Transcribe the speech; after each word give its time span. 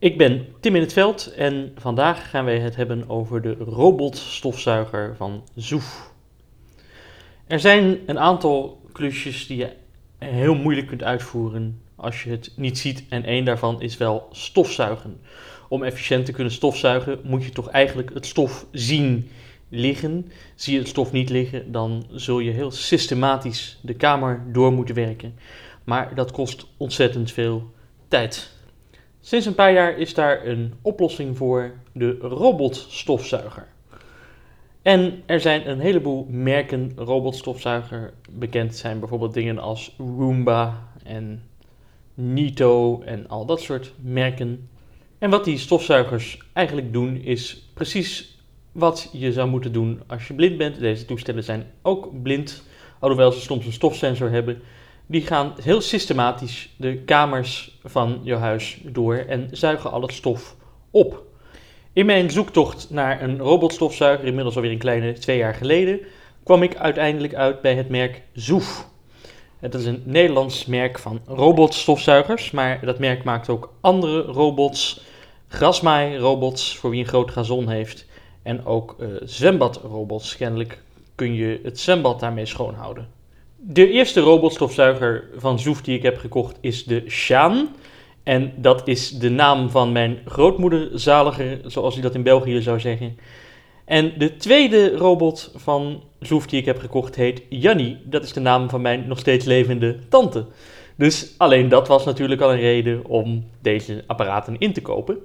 Ik 0.00 0.18
ben 0.18 0.46
Tim 0.60 0.74
in 0.74 0.80
het 0.80 0.92
Veld 0.92 1.34
en 1.34 1.72
vandaag 1.76 2.30
gaan 2.30 2.44
wij 2.44 2.58
het 2.58 2.76
hebben 2.76 3.08
over 3.08 3.42
de 3.42 3.52
robotstofzuiger 3.52 5.16
van 5.16 5.44
Zoef. 5.54 6.12
Er 7.46 7.60
zijn 7.60 7.98
een 8.06 8.18
aantal 8.18 8.80
klusjes 8.92 9.46
die 9.46 9.56
je 9.56 9.72
heel 10.18 10.54
moeilijk 10.54 10.86
kunt 10.86 11.02
uitvoeren 11.02 11.80
als 11.96 12.22
je 12.22 12.30
het 12.30 12.52
niet 12.56 12.78
ziet 12.78 13.04
en 13.08 13.24
één 13.24 13.44
daarvan 13.44 13.82
is 13.82 13.96
wel 13.96 14.28
stofzuigen. 14.32 15.20
Om 15.68 15.82
efficiënt 15.82 16.24
te 16.24 16.32
kunnen 16.32 16.52
stofzuigen 16.52 17.20
moet 17.22 17.44
je 17.44 17.50
toch 17.50 17.68
eigenlijk 17.68 18.14
het 18.14 18.26
stof 18.26 18.66
zien 18.72 19.30
liggen. 19.68 20.32
Zie 20.54 20.72
je 20.72 20.78
het 20.78 20.88
stof 20.88 21.12
niet 21.12 21.30
liggen, 21.30 21.72
dan 21.72 22.06
zul 22.10 22.38
je 22.38 22.50
heel 22.50 22.70
systematisch 22.70 23.78
de 23.82 23.94
kamer 23.94 24.42
door 24.52 24.72
moeten 24.72 24.94
werken. 24.94 25.38
Maar 25.84 26.14
dat 26.14 26.30
kost 26.30 26.66
ontzettend 26.76 27.32
veel 27.32 27.70
tijd. 28.08 28.58
Sinds 29.30 29.46
een 29.46 29.54
paar 29.54 29.72
jaar 29.72 29.98
is 29.98 30.14
daar 30.14 30.46
een 30.46 30.74
oplossing 30.82 31.36
voor, 31.36 31.72
de 31.92 32.16
robotstofzuiger. 32.20 33.66
En 34.82 35.22
er 35.26 35.40
zijn 35.40 35.68
een 35.68 35.80
heleboel 35.80 36.26
merken 36.30 36.92
robotstofzuiger 36.96 38.12
bekend. 38.30 38.76
zijn 38.76 38.98
bijvoorbeeld 38.98 39.34
dingen 39.34 39.58
als 39.58 39.94
Roomba 39.98 40.88
en 41.04 41.42
Nito 42.14 43.02
en 43.02 43.28
al 43.28 43.46
dat 43.46 43.60
soort 43.60 43.92
merken. 44.00 44.68
En 45.18 45.30
wat 45.30 45.44
die 45.44 45.58
stofzuigers 45.58 46.38
eigenlijk 46.52 46.92
doen 46.92 47.16
is 47.16 47.70
precies 47.74 48.38
wat 48.72 49.10
je 49.12 49.32
zou 49.32 49.48
moeten 49.48 49.72
doen 49.72 50.00
als 50.06 50.28
je 50.28 50.34
blind 50.34 50.56
bent. 50.56 50.78
Deze 50.78 51.04
toestellen 51.04 51.44
zijn 51.44 51.70
ook 51.82 52.22
blind, 52.22 52.62
alhoewel 52.98 53.32
ze 53.32 53.40
soms 53.40 53.66
een 53.66 53.72
stofsensor 53.72 54.30
hebben. 54.30 54.62
Die 55.10 55.26
gaan 55.26 55.54
heel 55.62 55.80
systematisch 55.80 56.74
de 56.76 56.96
kamers 56.96 57.78
van 57.84 58.20
je 58.22 58.34
huis 58.34 58.80
door 58.82 59.16
en 59.16 59.48
zuigen 59.50 59.90
al 59.90 60.02
het 60.02 60.12
stof 60.12 60.56
op. 60.90 61.22
In 61.92 62.06
mijn 62.06 62.30
zoektocht 62.30 62.90
naar 62.90 63.22
een 63.22 63.38
robotstofzuiger, 63.38 64.26
inmiddels 64.26 64.56
alweer 64.56 64.70
een 64.70 64.78
kleine 64.78 65.12
twee 65.12 65.36
jaar 65.36 65.54
geleden, 65.54 66.00
kwam 66.44 66.62
ik 66.62 66.76
uiteindelijk 66.76 67.34
uit 67.34 67.60
bij 67.60 67.74
het 67.74 67.88
merk 67.88 68.22
Zoef. 68.32 68.86
Het 69.58 69.74
is 69.74 69.84
een 69.84 70.02
Nederlands 70.04 70.66
merk 70.66 70.98
van 70.98 71.20
robotstofzuigers, 71.26 72.50
maar 72.50 72.84
dat 72.84 72.98
merk 72.98 73.24
maakt 73.24 73.48
ook 73.48 73.72
andere 73.80 74.22
robots, 74.22 75.04
grasmaai-robots 75.48 76.76
voor 76.76 76.90
wie 76.90 77.00
een 77.00 77.08
groot 77.08 77.30
gazon 77.30 77.68
heeft 77.68 78.06
en 78.42 78.64
ook 78.64 78.96
uh, 78.98 79.08
zwembadrobots. 79.22 80.36
Kennelijk 80.36 80.82
kun 81.14 81.34
je 81.34 81.60
het 81.62 81.80
zwembad 81.80 82.20
daarmee 82.20 82.46
schoonhouden. 82.46 83.19
De 83.62 83.90
eerste 83.90 84.20
robotstofzuiger 84.20 85.24
van 85.36 85.58
Zoef 85.58 85.82
die 85.82 85.96
ik 85.96 86.02
heb 86.02 86.18
gekocht 86.18 86.58
is 86.60 86.84
de 86.84 87.04
Shaan. 87.08 87.68
En 88.22 88.52
dat 88.56 88.88
is 88.88 89.10
de 89.10 89.30
naam 89.30 89.70
van 89.70 89.92
mijn 89.92 90.18
grootmoeder 90.24 90.88
zaliger, 90.92 91.60
zoals 91.64 91.94
hij 91.94 92.02
dat 92.02 92.14
in 92.14 92.22
België 92.22 92.62
zou 92.62 92.80
zeggen. 92.80 93.18
En 93.84 94.12
de 94.18 94.36
tweede 94.36 94.96
robot 94.96 95.52
van 95.56 96.02
Zoef 96.20 96.46
die 96.46 96.60
ik 96.60 96.66
heb 96.66 96.78
gekocht 96.78 97.16
heet 97.16 97.42
Jannie. 97.48 97.98
Dat 98.04 98.22
is 98.22 98.32
de 98.32 98.40
naam 98.40 98.68
van 98.68 98.80
mijn 98.80 99.08
nog 99.08 99.18
steeds 99.18 99.44
levende 99.44 99.98
tante. 100.08 100.44
Dus 100.96 101.34
alleen 101.36 101.68
dat 101.68 101.88
was 101.88 102.04
natuurlijk 102.04 102.40
al 102.40 102.52
een 102.52 102.60
reden 102.60 103.06
om 103.06 103.44
deze 103.62 104.04
apparaten 104.06 104.58
in 104.58 104.72
te 104.72 104.82
kopen. 104.82 105.18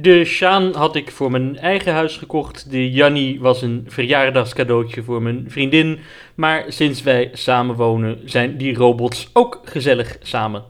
De 0.00 0.24
Shaan 0.24 0.74
had 0.74 0.96
ik 0.96 1.10
voor 1.10 1.30
mijn 1.30 1.56
eigen 1.56 1.92
huis 1.92 2.16
gekocht. 2.16 2.70
De 2.70 2.90
Jannie 2.90 3.40
was 3.40 3.62
een 3.62 3.84
verjaardagscadeautje 3.88 5.02
voor 5.02 5.22
mijn 5.22 5.44
vriendin. 5.48 5.98
Maar 6.34 6.64
sinds 6.68 7.02
wij 7.02 7.30
samenwonen 7.32 8.20
zijn 8.24 8.56
die 8.56 8.74
robots 8.74 9.30
ook 9.32 9.60
gezellig 9.64 10.18
samen. 10.22 10.64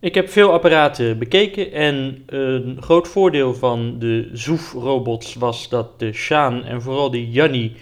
Ik 0.00 0.14
heb 0.14 0.28
veel 0.28 0.52
apparaten 0.52 1.18
bekeken 1.18 1.72
en 1.72 2.22
een 2.26 2.82
groot 2.82 3.08
voordeel 3.08 3.54
van 3.54 3.98
de 3.98 4.28
Zoef-robots 4.32 5.34
was 5.34 5.68
dat 5.68 5.98
de 5.98 6.12
Shaan 6.12 6.64
en 6.64 6.82
vooral 6.82 7.10
de 7.10 7.30
Jannie 7.30 7.72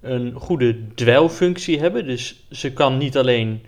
een 0.00 0.32
goede 0.34 0.94
dweilfunctie 0.94 1.78
hebben. 1.80 2.06
Dus 2.06 2.46
ze 2.50 2.72
kan 2.72 2.98
niet 2.98 3.16
alleen 3.16 3.62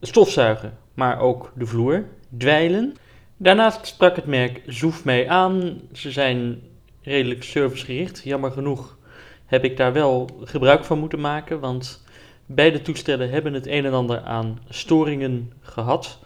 stofzuigen, 0.00 0.78
maar 0.94 1.20
ook 1.20 1.52
de 1.54 1.66
vloer 1.66 2.04
dweilen. 2.38 2.94
Daarnaast 3.42 3.86
sprak 3.86 4.16
het 4.16 4.26
merk 4.26 4.62
Zoef 4.66 5.04
mee 5.04 5.30
aan. 5.30 5.80
Ze 5.92 6.10
zijn 6.10 6.62
redelijk 7.02 7.42
servicegericht. 7.42 8.22
Jammer 8.24 8.50
genoeg 8.50 8.98
heb 9.46 9.64
ik 9.64 9.76
daar 9.76 9.92
wel 9.92 10.40
gebruik 10.44 10.84
van 10.84 10.98
moeten 10.98 11.20
maken, 11.20 11.60
want 11.60 12.04
beide 12.46 12.82
toestellen 12.82 13.30
hebben 13.30 13.54
het 13.54 13.66
een 13.66 13.84
en 13.84 13.92
ander 13.92 14.20
aan 14.20 14.58
storingen 14.68 15.52
gehad. 15.60 16.18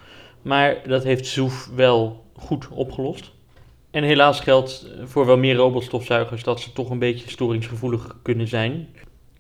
Maar 0.43 0.89
dat 0.89 1.05
heeft 1.05 1.27
Zoef 1.27 1.71
wel 1.75 2.25
goed 2.37 2.69
opgelost. 2.69 3.33
En 3.91 4.03
helaas 4.03 4.41
geldt 4.41 4.87
voor 5.05 5.27
wel 5.27 5.39
meer 5.39 5.55
robotstofzuigers 5.55 6.43
dat 6.43 6.61
ze 6.61 6.73
toch 6.73 6.91
een 6.91 6.99
beetje 6.99 7.31
storingsgevoelig 7.31 8.17
kunnen 8.23 8.49
zijn. 8.49 8.89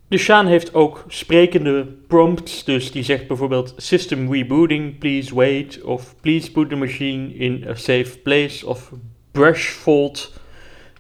De 0.09 0.19
Shaan 0.19 0.47
heeft 0.47 0.75
ook 0.75 1.05
sprekende 1.09 1.87
prompts, 2.07 2.65
dus 2.65 2.93
die 2.93 3.03
zegt 3.03 3.27
bijvoorbeeld 3.27 3.75
System 3.77 4.33
rebooting, 4.33 4.99
please 4.99 5.35
wait, 5.35 5.83
of 5.83 6.15
please 6.21 6.51
put 6.51 6.69
the 6.69 6.77
machine 6.77 7.35
in 7.35 7.65
a 7.69 7.75
safe 7.75 8.19
place, 8.19 8.67
of 8.67 8.93
brush 9.31 9.69
fault. 9.69 10.41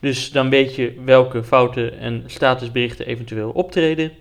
Dus 0.00 0.32
dan 0.32 0.50
weet 0.50 0.75
je 0.75 0.94
welke 1.04 1.44
fouten 1.44 1.98
en 1.98 2.22
statusberichten 2.26 3.06
eventueel 3.06 3.50
optreden. 3.50 4.12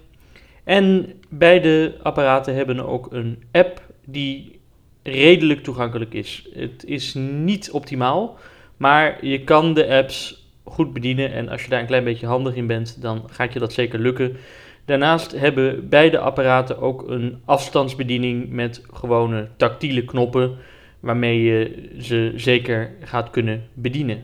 En 0.63 1.13
beide 1.29 1.95
apparaten 2.01 2.55
hebben 2.55 2.85
ook 2.85 3.07
een 3.11 3.43
app 3.51 3.81
die 4.05 4.59
redelijk 5.03 5.63
toegankelijk 5.63 6.13
is. 6.13 6.47
Het 6.53 6.85
is 6.85 7.13
niet 7.13 7.71
optimaal, 7.71 8.37
maar 8.77 9.25
je 9.25 9.43
kan 9.43 9.73
de 9.73 9.87
apps 9.87 10.47
goed 10.63 10.93
bedienen 10.93 11.31
en 11.31 11.49
als 11.49 11.63
je 11.63 11.69
daar 11.69 11.79
een 11.79 11.85
klein 11.85 12.03
beetje 12.03 12.27
handig 12.27 12.55
in 12.55 12.67
bent, 12.67 13.01
dan 13.01 13.23
gaat 13.31 13.53
je 13.53 13.59
dat 13.59 13.73
zeker 13.73 13.99
lukken. 13.99 14.37
Daarnaast 14.85 15.31
hebben 15.31 15.89
beide 15.89 16.19
apparaten 16.19 16.81
ook 16.81 17.09
een 17.09 17.41
afstandsbediening 17.45 18.49
met 18.49 18.81
gewone 18.93 19.47
tactiele 19.57 20.05
knoppen, 20.05 20.57
waarmee 20.99 21.41
je 21.41 21.89
ze 21.99 22.33
zeker 22.35 22.91
gaat 23.03 23.29
kunnen 23.29 23.63
bedienen. 23.73 24.23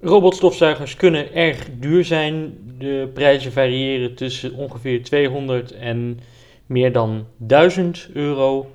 Robotstofzuigers 0.00 0.96
kunnen 0.96 1.34
erg 1.34 1.68
duur 1.78 2.04
zijn. 2.04 2.58
De 2.78 3.10
prijzen 3.14 3.52
variëren 3.52 4.14
tussen 4.14 4.54
ongeveer 4.54 5.02
200 5.02 5.72
en 5.72 6.20
meer 6.66 6.92
dan 6.92 7.26
1000 7.36 8.08
euro. 8.12 8.70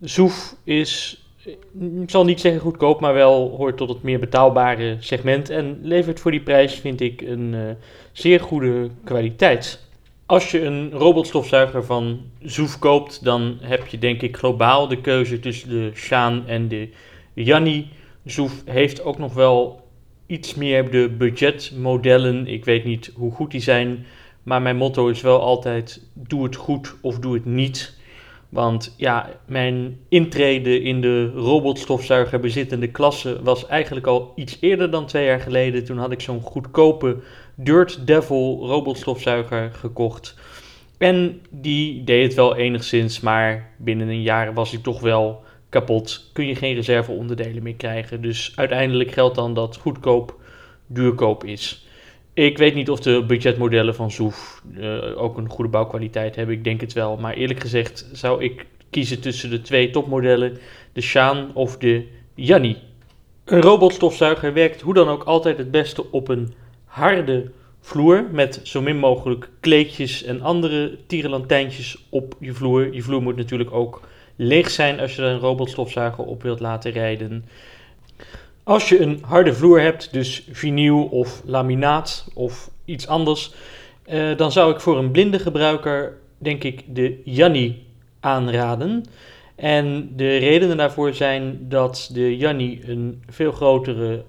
Zoef 0.00 0.56
is, 0.64 1.24
ik 2.00 2.10
zal 2.10 2.24
niet 2.24 2.40
zeggen 2.40 2.60
goedkoop, 2.60 3.00
maar 3.00 3.14
wel 3.14 3.56
hoort 3.56 3.76
tot 3.76 3.88
het 3.88 4.02
meer 4.02 4.18
betaalbare 4.18 4.96
segment 4.98 5.50
en 5.50 5.78
levert 5.82 6.20
voor 6.20 6.30
die 6.30 6.40
prijs, 6.40 6.74
vind 6.74 7.00
ik, 7.00 7.20
een 7.20 7.52
uh, 7.52 7.60
zeer 8.12 8.40
goede 8.40 8.90
kwaliteit. 9.04 9.85
Als 10.26 10.50
je 10.50 10.64
een 10.64 10.90
robotstofzuiger 10.90 11.84
van 11.84 12.20
Zoef 12.42 12.78
koopt, 12.78 13.24
dan 13.24 13.58
heb 13.60 13.86
je 13.86 13.98
denk 13.98 14.22
ik 14.22 14.36
globaal 14.36 14.88
de 14.88 15.00
keuze 15.00 15.40
tussen 15.40 15.68
de 15.68 15.90
Shaan 15.94 16.46
en 16.46 16.68
de 16.68 16.88
Yanni. 17.34 17.88
Zoef 18.24 18.62
heeft 18.64 19.02
ook 19.04 19.18
nog 19.18 19.34
wel 19.34 19.80
iets 20.26 20.54
meer 20.54 20.90
de 20.90 21.14
budgetmodellen. 21.18 22.46
Ik 22.46 22.64
weet 22.64 22.84
niet 22.84 23.12
hoe 23.14 23.32
goed 23.32 23.50
die 23.50 23.60
zijn, 23.60 24.06
maar 24.42 24.62
mijn 24.62 24.76
motto 24.76 25.08
is 25.08 25.20
wel 25.20 25.40
altijd: 25.40 26.02
doe 26.12 26.44
het 26.44 26.56
goed 26.56 26.94
of 27.00 27.18
doe 27.18 27.34
het 27.34 27.44
niet. 27.44 27.98
Want 28.48 28.94
ja, 28.96 29.30
mijn 29.46 29.98
intrede 30.08 30.82
in 30.82 31.00
de 31.00 31.30
robotstofzuiger 31.30 32.40
bezittende 32.40 32.88
klasse 32.88 33.42
was 33.42 33.66
eigenlijk 33.66 34.06
al 34.06 34.32
iets 34.34 34.56
eerder 34.60 34.90
dan 34.90 35.06
twee 35.06 35.24
jaar 35.24 35.40
geleden. 35.40 35.84
Toen 35.84 35.98
had 35.98 36.12
ik 36.12 36.20
zo'n 36.20 36.40
goedkope 36.40 37.16
Dirt 37.58 38.06
Devil 38.06 38.58
robotstofzuiger 38.66 39.70
gekocht. 39.72 40.34
En 40.98 41.40
die 41.50 42.04
deed 42.04 42.24
het 42.24 42.34
wel 42.34 42.56
enigszins, 42.56 43.20
maar 43.20 43.70
binnen 43.76 44.08
een 44.08 44.22
jaar 44.22 44.54
was 44.54 44.70
hij 44.70 44.80
toch 44.80 45.00
wel 45.00 45.44
kapot. 45.68 46.30
Kun 46.32 46.46
je 46.46 46.54
geen 46.54 46.74
reserveonderdelen 46.74 47.62
meer 47.62 47.74
krijgen. 47.74 48.22
Dus 48.22 48.52
uiteindelijk 48.54 49.10
geldt 49.10 49.34
dan 49.34 49.54
dat 49.54 49.76
goedkoop 49.76 50.40
duurkoop 50.86 51.44
is. 51.44 51.86
Ik 52.34 52.58
weet 52.58 52.74
niet 52.74 52.90
of 52.90 53.00
de 53.00 53.24
budgetmodellen 53.26 53.94
van 53.94 54.10
Zoef 54.10 54.62
uh, 54.78 55.22
ook 55.22 55.38
een 55.38 55.48
goede 55.48 55.70
bouwkwaliteit 55.70 56.36
hebben. 56.36 56.54
Ik 56.54 56.64
denk 56.64 56.80
het 56.80 56.92
wel. 56.92 57.16
Maar 57.16 57.34
eerlijk 57.34 57.60
gezegd 57.60 58.08
zou 58.12 58.42
ik 58.42 58.66
kiezen 58.90 59.20
tussen 59.20 59.50
de 59.50 59.62
twee 59.62 59.90
topmodellen, 59.90 60.58
de 60.92 61.00
Shaan 61.00 61.50
of 61.54 61.78
de 61.78 62.06
Yanni. 62.34 62.76
Een 63.44 63.62
robotstofzuiger 63.62 64.52
werkt 64.52 64.80
hoe 64.80 64.94
dan 64.94 65.08
ook 65.08 65.22
altijd 65.22 65.58
het 65.58 65.70
beste 65.70 66.10
op 66.10 66.28
een 66.28 66.54
harde 66.96 67.50
vloer 67.80 68.24
met 68.32 68.60
zo 68.62 68.82
min 68.82 68.98
mogelijk 68.98 69.48
kleedjes 69.60 70.22
en 70.22 70.42
andere 70.42 70.98
tierenlantijntjes 71.06 72.06
op 72.08 72.36
je 72.40 72.52
vloer. 72.52 72.92
Je 72.92 73.02
vloer 73.02 73.22
moet 73.22 73.36
natuurlijk 73.36 73.72
ook 73.72 74.00
leeg 74.36 74.70
zijn 74.70 75.00
als 75.00 75.16
je 75.16 75.22
er 75.22 75.28
een 75.28 75.38
robotstofzuiger 75.38 76.24
op 76.24 76.42
wilt 76.42 76.60
laten 76.60 76.90
rijden. 76.90 77.44
Als 78.62 78.88
je 78.88 79.00
een 79.00 79.18
harde 79.22 79.54
vloer 79.54 79.80
hebt, 79.80 80.12
dus 80.12 80.48
vinyl 80.50 81.04
of 81.04 81.42
laminaat 81.44 82.28
of 82.34 82.70
iets 82.84 83.06
anders, 83.06 83.54
eh, 84.02 84.36
dan 84.36 84.52
zou 84.52 84.72
ik 84.72 84.80
voor 84.80 84.98
een 84.98 85.10
blinde 85.10 85.38
gebruiker 85.38 86.16
denk 86.38 86.64
ik 86.64 86.82
de 86.86 87.20
Janni 87.24 87.86
aanraden. 88.20 89.04
En 89.54 90.12
de 90.16 90.36
redenen 90.36 90.76
daarvoor 90.76 91.14
zijn 91.14 91.58
dat 91.60 92.10
de 92.12 92.36
Janni 92.36 92.80
een 92.86 93.22
veel 93.28 93.52
grotere 93.52 94.24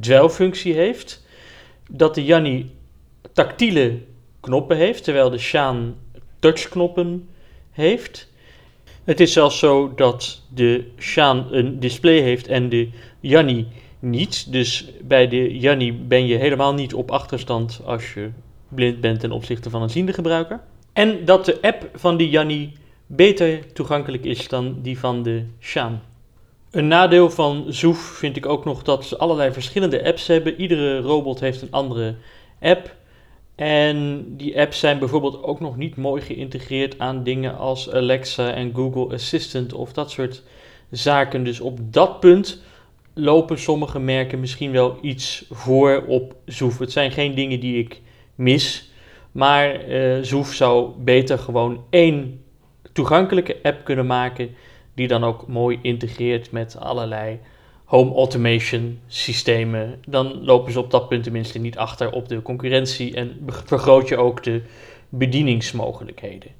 dweilfunctie 0.00 0.74
heeft. 0.74 1.28
Dat 1.92 2.14
de 2.14 2.24
Janni 2.24 2.70
tactiele 3.32 3.98
knoppen 4.40 4.76
heeft, 4.76 5.04
terwijl 5.04 5.30
de 5.30 5.38
Shaan 5.38 5.94
touchknoppen 6.38 7.28
heeft. 7.70 8.28
Het 9.04 9.20
is 9.20 9.32
zelfs 9.32 9.58
zo 9.58 9.94
dat 9.94 10.42
de 10.54 10.84
Shaan 10.98 11.46
een 11.50 11.80
display 11.80 12.20
heeft 12.20 12.48
en 12.48 12.68
de 12.68 12.88
Janni 13.20 13.66
niet. 13.98 14.52
Dus 14.52 14.92
bij 15.02 15.28
de 15.28 15.58
Janni 15.58 15.92
ben 15.92 16.26
je 16.26 16.36
helemaal 16.36 16.74
niet 16.74 16.94
op 16.94 17.10
achterstand 17.10 17.80
als 17.84 18.14
je 18.14 18.30
blind 18.68 19.00
bent 19.00 19.20
ten 19.20 19.32
opzichte 19.32 19.70
van 19.70 19.82
een 19.82 19.90
ziende 19.90 20.12
gebruiker. 20.12 20.60
En 20.92 21.24
dat 21.24 21.44
de 21.44 21.58
app 21.62 21.88
van 21.94 22.16
de 22.16 22.28
Janni 22.28 22.72
beter 23.06 23.72
toegankelijk 23.72 24.24
is 24.24 24.48
dan 24.48 24.78
die 24.82 24.98
van 24.98 25.22
de 25.22 25.44
Shaan. 25.60 26.02
Een 26.70 26.88
nadeel 26.88 27.30
van 27.30 27.64
Zoef 27.68 27.98
vind 27.98 28.36
ik 28.36 28.46
ook 28.46 28.64
nog 28.64 28.82
dat 28.82 29.04
ze 29.04 29.18
allerlei 29.18 29.52
verschillende 29.52 30.04
apps 30.04 30.26
hebben. 30.26 30.60
Iedere 30.60 31.00
robot 31.00 31.40
heeft 31.40 31.62
een 31.62 31.70
andere 31.70 32.14
app. 32.60 32.94
En 33.54 34.24
die 34.36 34.60
apps 34.60 34.78
zijn 34.78 34.98
bijvoorbeeld 34.98 35.42
ook 35.42 35.60
nog 35.60 35.76
niet 35.76 35.96
mooi 35.96 36.22
geïntegreerd 36.22 36.98
aan 36.98 37.22
dingen 37.22 37.58
als 37.58 37.92
Alexa 37.92 38.52
en 38.52 38.74
Google 38.74 39.14
Assistant 39.14 39.72
of 39.72 39.92
dat 39.92 40.10
soort 40.10 40.42
zaken. 40.90 41.44
Dus 41.44 41.60
op 41.60 41.78
dat 41.92 42.20
punt 42.20 42.62
lopen 43.14 43.58
sommige 43.58 43.98
merken 43.98 44.40
misschien 44.40 44.72
wel 44.72 44.98
iets 45.00 45.44
voor 45.50 46.04
op 46.06 46.34
Zoef. 46.44 46.78
Het 46.78 46.92
zijn 46.92 47.10
geen 47.10 47.34
dingen 47.34 47.60
die 47.60 47.78
ik 47.78 48.00
mis, 48.34 48.90
maar 49.32 49.88
uh, 49.88 50.18
Zoef 50.22 50.54
zou 50.54 50.90
beter 50.98 51.38
gewoon 51.38 51.84
één 51.90 52.44
toegankelijke 52.92 53.56
app 53.62 53.84
kunnen 53.84 54.06
maken 54.06 54.54
die 55.00 55.08
dan 55.08 55.24
ook 55.24 55.46
mooi 55.46 55.78
integreert 55.82 56.50
met 56.50 56.76
allerlei 56.78 57.38
home 57.84 58.14
automation 58.14 58.98
systemen. 59.06 60.00
Dan 60.06 60.44
lopen 60.44 60.72
ze 60.72 60.78
op 60.78 60.90
dat 60.90 61.08
punt 61.08 61.22
tenminste 61.22 61.58
niet 61.58 61.76
achter 61.76 62.12
op 62.12 62.28
de 62.28 62.42
concurrentie 62.42 63.14
en 63.14 63.48
vergroot 63.64 64.08
je 64.08 64.16
ook 64.16 64.42
de 64.42 64.62
bedieningsmogelijkheden. 65.08 66.50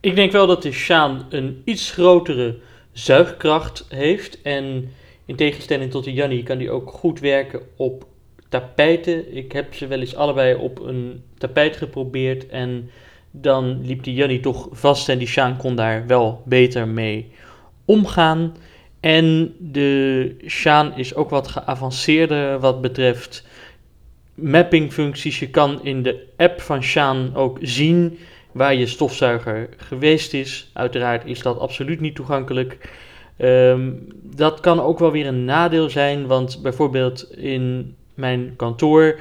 Ik 0.00 0.16
denk 0.16 0.32
wel 0.32 0.46
dat 0.46 0.62
de 0.62 0.72
Shaan 0.72 1.26
een 1.28 1.62
iets 1.64 1.90
grotere 1.90 2.58
zuigkracht 2.92 3.86
heeft 3.88 4.42
en 4.42 4.92
in 5.26 5.36
tegenstelling 5.36 5.90
tot 5.90 6.04
de 6.04 6.12
Janni 6.12 6.42
kan 6.42 6.58
die 6.58 6.70
ook 6.70 6.90
goed 6.90 7.20
werken 7.20 7.60
op 7.76 8.06
tapijten. 8.48 9.36
Ik 9.36 9.52
heb 9.52 9.74
ze 9.74 9.86
wel 9.86 10.00
eens 10.00 10.14
allebei 10.16 10.54
op 10.54 10.80
een 10.80 11.22
tapijt 11.38 11.76
geprobeerd 11.76 12.46
en 12.46 12.90
dan 13.30 13.86
liep 13.86 14.04
die 14.04 14.14
Janni 14.14 14.40
toch 14.40 14.68
vast 14.70 15.08
en 15.08 15.18
die 15.18 15.28
Shaan 15.28 15.56
kon 15.56 15.76
daar 15.76 16.06
wel 16.06 16.42
beter 16.44 16.88
mee 16.88 17.32
omgaan. 17.84 18.56
En 19.00 19.54
de 19.58 20.36
Shaan 20.46 20.96
is 20.96 21.14
ook 21.14 21.30
wat 21.30 21.48
geavanceerder 21.48 22.60
wat 22.60 22.80
betreft 22.80 23.46
mappingfuncties. 24.34 25.38
Je 25.38 25.50
kan 25.50 25.84
in 25.84 26.02
de 26.02 26.26
app 26.36 26.60
van 26.60 26.82
Shaan 26.82 27.34
ook 27.34 27.58
zien 27.60 28.18
waar 28.52 28.74
je 28.74 28.86
stofzuiger 28.86 29.68
geweest 29.76 30.34
is. 30.34 30.70
Uiteraard 30.72 31.26
is 31.26 31.42
dat 31.42 31.58
absoluut 31.58 32.00
niet 32.00 32.14
toegankelijk. 32.14 32.78
Ehm, 33.36 33.90
dat 34.22 34.60
kan 34.60 34.80
ook 34.80 34.98
wel 34.98 35.10
weer 35.10 35.26
een 35.26 35.44
nadeel 35.44 35.90
zijn, 35.90 36.26
want 36.26 36.62
bijvoorbeeld 36.62 37.36
in 37.36 37.94
mijn 38.14 38.54
kantoor 38.56 39.20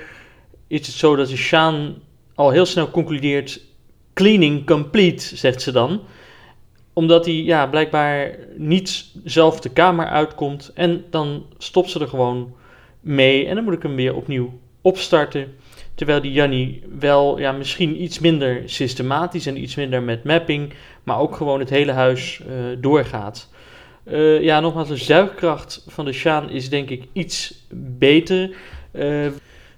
is 0.68 0.88
het 0.88 0.96
zo 0.96 1.16
dat 1.16 1.28
de 1.28 1.38
Shaan 1.38 1.96
al 2.36 2.50
heel 2.50 2.66
snel 2.66 2.92
concludeert: 2.92 3.62
cleaning 4.14 4.66
complete, 4.66 5.38
zegt 5.38 5.62
ze 5.62 5.72
dan 5.72 6.02
omdat 6.94 7.26
hij 7.26 7.36
ja, 7.36 7.68
blijkbaar 7.68 8.38
niet 8.56 9.06
zelf 9.24 9.60
de 9.60 9.70
kamer 9.70 10.08
uitkomt. 10.08 10.72
En 10.74 11.06
dan 11.10 11.46
stopt 11.58 11.90
ze 11.90 12.00
er 12.00 12.08
gewoon 12.08 12.54
mee. 13.00 13.48
En 13.48 13.56
dan 13.56 13.64
moet 13.64 13.74
ik 13.74 13.84
hem 13.84 13.96
weer 13.96 14.16
opnieuw 14.16 14.60
opstarten. 14.82 15.56
Terwijl 15.96 16.22
die 16.22 16.32
Janni 16.32 16.84
wel 17.00 17.40
ja, 17.40 17.52
misschien 17.52 18.04
iets 18.04 18.20
minder 18.20 18.62
systematisch 18.66 19.46
en 19.46 19.62
iets 19.62 19.76
minder 19.76 20.04
met 20.04 20.24
mapping. 20.24 20.74
Maar 21.04 21.20
ook 21.20 21.36
gewoon 21.36 21.60
het 21.60 21.70
hele 21.70 21.92
huis 21.92 22.42
uh, 22.48 22.78
doorgaat. 22.82 23.50
Uh, 24.06 24.42
ja, 24.42 24.60
nogmaals, 24.60 24.88
de 24.88 24.98
zuigkracht 24.98 25.86
van 25.88 26.06
de 26.06 26.14
Shaan 26.14 26.50
is 26.50 26.70
denk 26.70 26.90
ik 26.90 27.08
iets 27.14 27.66
beter. 27.98 28.56
Uh, 28.92 29.28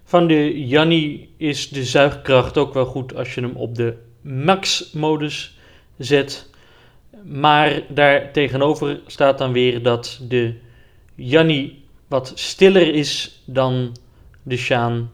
van 0.03 0.27
de 0.27 0.67
Janni 0.67 1.29
is 1.37 1.69
de 1.69 1.83
zuigkracht 1.83 2.57
ook 2.57 2.73
wel 2.73 2.85
goed 2.85 3.15
als 3.15 3.35
je 3.35 3.41
hem 3.41 3.55
op 3.55 3.75
de 3.75 3.93
max-modus 4.21 5.57
zet. 5.97 6.49
Maar 7.27 7.81
daar 7.89 8.31
tegenover 8.31 8.99
staat 9.07 9.37
dan 9.37 9.51
weer 9.51 9.83
dat 9.83 10.19
de 10.21 10.53
Janni 11.15 11.83
wat 12.07 12.31
stiller 12.35 12.93
is 12.93 13.41
dan 13.45 13.95
de 14.43 14.57
Shaan. 14.57 15.11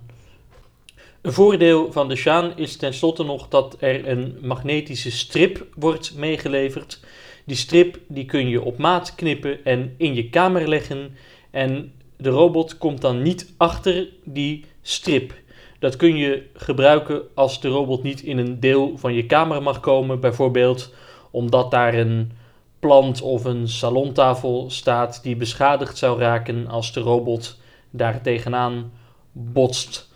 Een 1.21 1.33
voordeel 1.33 1.91
van 1.91 2.07
de 2.07 2.15
Shaan 2.15 2.57
is 2.57 2.75
tenslotte 2.75 3.23
nog 3.23 3.47
dat 3.47 3.75
er 3.79 4.07
een 4.07 4.37
magnetische 4.41 5.11
strip 5.11 5.65
wordt 5.75 6.15
meegeleverd. 6.15 6.99
Die 7.45 7.55
strip 7.55 7.99
die 8.07 8.25
kun 8.25 8.49
je 8.49 8.61
op 8.61 8.77
maat 8.77 9.15
knippen 9.15 9.65
en 9.65 9.93
in 9.97 10.13
je 10.13 10.29
kamer 10.29 10.67
leggen. 10.67 11.15
En 11.51 11.93
de 12.17 12.29
robot 12.29 12.77
komt 12.77 13.01
dan 13.01 13.21
niet 13.21 13.53
achter 13.57 14.07
die 14.23 14.65
strip. 14.81 15.33
Dat 15.79 15.95
kun 15.95 16.17
je 16.17 16.43
gebruiken 16.53 17.21
als 17.33 17.61
de 17.61 17.67
robot 17.67 18.03
niet 18.03 18.21
in 18.21 18.37
een 18.37 18.59
deel 18.59 18.97
van 18.97 19.13
je 19.13 19.25
kamer 19.25 19.63
mag 19.63 19.79
komen, 19.79 20.19
bijvoorbeeld 20.19 20.93
omdat 21.31 21.71
daar 21.71 21.93
een 21.93 22.31
plant 22.79 23.21
of 23.21 23.45
een 23.45 23.67
salontafel 23.67 24.69
staat 24.69 25.23
die 25.23 25.35
beschadigd 25.35 25.97
zou 25.97 26.19
raken 26.19 26.67
als 26.67 26.93
de 26.93 26.99
robot 26.99 27.59
daar 27.89 28.21
tegenaan 28.21 28.91
botst. 29.31 30.09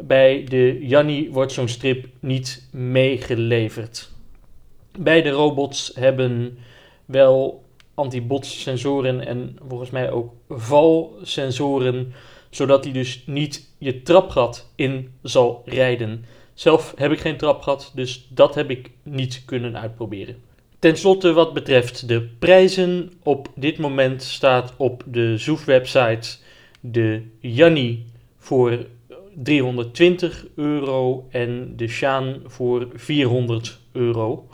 Bij 0.00 0.44
de 0.44 0.86
Janni 0.86 1.30
wordt 1.30 1.52
zo'n 1.52 1.68
strip 1.68 2.06
niet 2.20 2.68
meegeleverd. 2.72 4.10
Beide 4.98 5.30
robots 5.30 5.92
hebben 5.94 6.58
wel 7.04 7.64
anti-bots-sensoren 7.94 9.26
en 9.26 9.56
volgens 9.68 9.90
mij 9.90 10.10
ook 10.10 10.32
valsensoren, 10.48 12.12
zodat 12.50 12.84
hij 12.84 12.92
dus 12.92 13.22
niet 13.26 13.70
je 13.78 14.02
trapgat 14.02 14.72
in 14.74 15.12
zal 15.22 15.62
rijden. 15.64 16.24
Zelf 16.54 16.92
heb 16.96 17.12
ik 17.12 17.20
geen 17.20 17.36
trapgat, 17.36 17.92
dus 17.94 18.28
dat 18.30 18.54
heb 18.54 18.70
ik 18.70 18.90
niet 19.02 19.42
kunnen 19.44 19.78
uitproberen. 19.78 20.42
Ten 20.80 20.96
slotte 20.96 21.32
wat 21.32 21.52
betreft 21.52 22.08
de 22.08 22.22
prijzen. 22.22 23.12
Op 23.22 23.48
dit 23.54 23.78
moment 23.78 24.22
staat 24.22 24.74
op 24.76 25.02
de 25.06 25.38
Zoef-website 25.38 26.36
de 26.80 27.22
Janni 27.40 28.06
voor 28.38 28.86
320 29.34 30.46
euro 30.54 31.26
en 31.30 31.72
de 31.76 31.88
Shaan 31.88 32.40
voor 32.46 32.88
400 32.94 33.78
euro. 33.92 34.48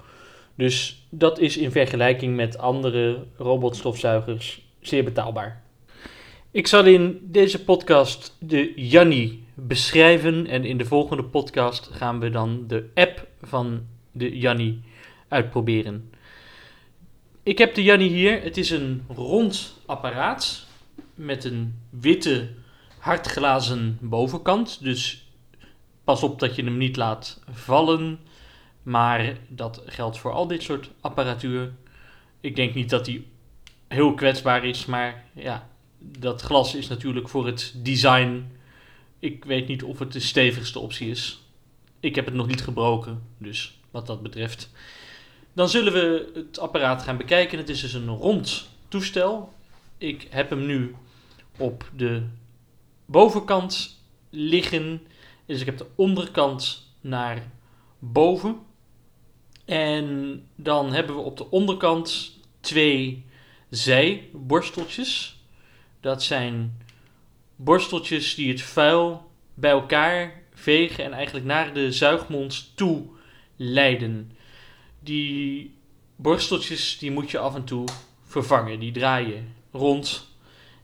Dus 0.54 1.06
dat 1.10 1.38
is 1.38 1.56
in 1.56 1.70
vergelijking 1.70 2.36
met 2.36 2.58
andere 2.58 3.24
robotstofzuigers 3.36 4.60
zeer 4.80 5.04
betaalbaar. 5.04 5.62
Ik 6.50 6.66
zal 6.66 6.84
in 6.84 7.18
deze 7.22 7.64
podcast 7.64 8.36
de 8.38 8.72
Janni 8.76 9.44
beschrijven 9.54 10.46
en 10.46 10.64
in 10.64 10.78
de 10.78 10.84
volgende 10.84 11.24
podcast 11.24 11.88
gaan 11.92 12.20
we 12.20 12.30
dan 12.30 12.64
de 12.66 12.88
app 12.94 13.26
van 13.42 13.80
de 14.12 14.38
Janni 14.38 14.80
uitproberen. 15.28 16.10
Ik 17.46 17.58
heb 17.58 17.74
de 17.74 17.82
Janni 17.82 18.08
hier. 18.08 18.42
Het 18.42 18.56
is 18.56 18.70
een 18.70 19.04
rond 19.08 19.74
apparaat 19.84 20.66
met 21.14 21.44
een 21.44 21.78
witte 21.90 22.48
hardglazen 22.98 23.98
bovenkant. 24.00 24.82
Dus 24.82 25.28
pas 26.04 26.22
op 26.22 26.38
dat 26.38 26.56
je 26.56 26.64
hem 26.64 26.76
niet 26.76 26.96
laat 26.96 27.40
vallen. 27.50 28.18
Maar 28.82 29.36
dat 29.48 29.82
geldt 29.86 30.18
voor 30.18 30.32
al 30.32 30.46
dit 30.46 30.62
soort 30.62 30.90
apparatuur. 31.00 31.72
Ik 32.40 32.56
denk 32.56 32.74
niet 32.74 32.90
dat 32.90 33.04
die 33.04 33.26
heel 33.88 34.14
kwetsbaar 34.14 34.64
is, 34.64 34.86
maar 34.86 35.24
ja, 35.32 35.68
dat 35.98 36.42
glas 36.42 36.74
is 36.74 36.88
natuurlijk 36.88 37.28
voor 37.28 37.46
het 37.46 37.74
design. 37.76 38.44
Ik 39.18 39.44
weet 39.44 39.68
niet 39.68 39.82
of 39.82 39.98
het 39.98 40.12
de 40.12 40.20
stevigste 40.20 40.78
optie 40.78 41.10
is. 41.10 41.40
Ik 42.00 42.14
heb 42.14 42.24
het 42.24 42.34
nog 42.34 42.46
niet 42.46 42.62
gebroken, 42.62 43.22
dus 43.38 43.78
wat 43.90 44.06
dat 44.06 44.22
betreft. 44.22 44.70
Dan 45.56 45.68
zullen 45.68 45.92
we 45.92 46.30
het 46.34 46.58
apparaat 46.58 47.02
gaan 47.02 47.16
bekijken. 47.16 47.58
Het 47.58 47.68
is 47.68 47.80
dus 47.80 47.92
een 47.92 48.08
rond 48.08 48.68
toestel. 48.88 49.52
Ik 49.98 50.26
heb 50.30 50.50
hem 50.50 50.66
nu 50.66 50.94
op 51.58 51.90
de 51.94 52.22
bovenkant 53.06 54.02
liggen. 54.30 55.02
Dus 55.46 55.60
ik 55.60 55.66
heb 55.66 55.78
de 55.78 55.86
onderkant 55.94 56.92
naar 57.00 57.50
boven. 57.98 58.58
En 59.64 60.42
dan 60.56 60.92
hebben 60.92 61.16
we 61.16 61.22
op 61.22 61.36
de 61.36 61.50
onderkant 61.50 62.38
twee 62.60 63.24
zijborsteltjes. 63.70 65.40
Dat 66.00 66.22
zijn 66.22 66.78
borsteltjes 67.56 68.34
die 68.34 68.48
het 68.48 68.62
vuil 68.62 69.30
bij 69.54 69.70
elkaar 69.70 70.42
vegen 70.54 71.04
en 71.04 71.12
eigenlijk 71.12 71.46
naar 71.46 71.74
de 71.74 71.92
zuigmond 71.92 72.72
toe 72.74 73.06
leiden 73.56 74.35
die 75.06 75.74
borsteltjes 76.16 76.98
die 76.98 77.10
moet 77.10 77.30
je 77.30 77.38
af 77.38 77.54
en 77.54 77.64
toe 77.64 77.84
vervangen. 78.22 78.80
Die 78.80 78.92
draaien 78.92 79.54
rond. 79.72 80.28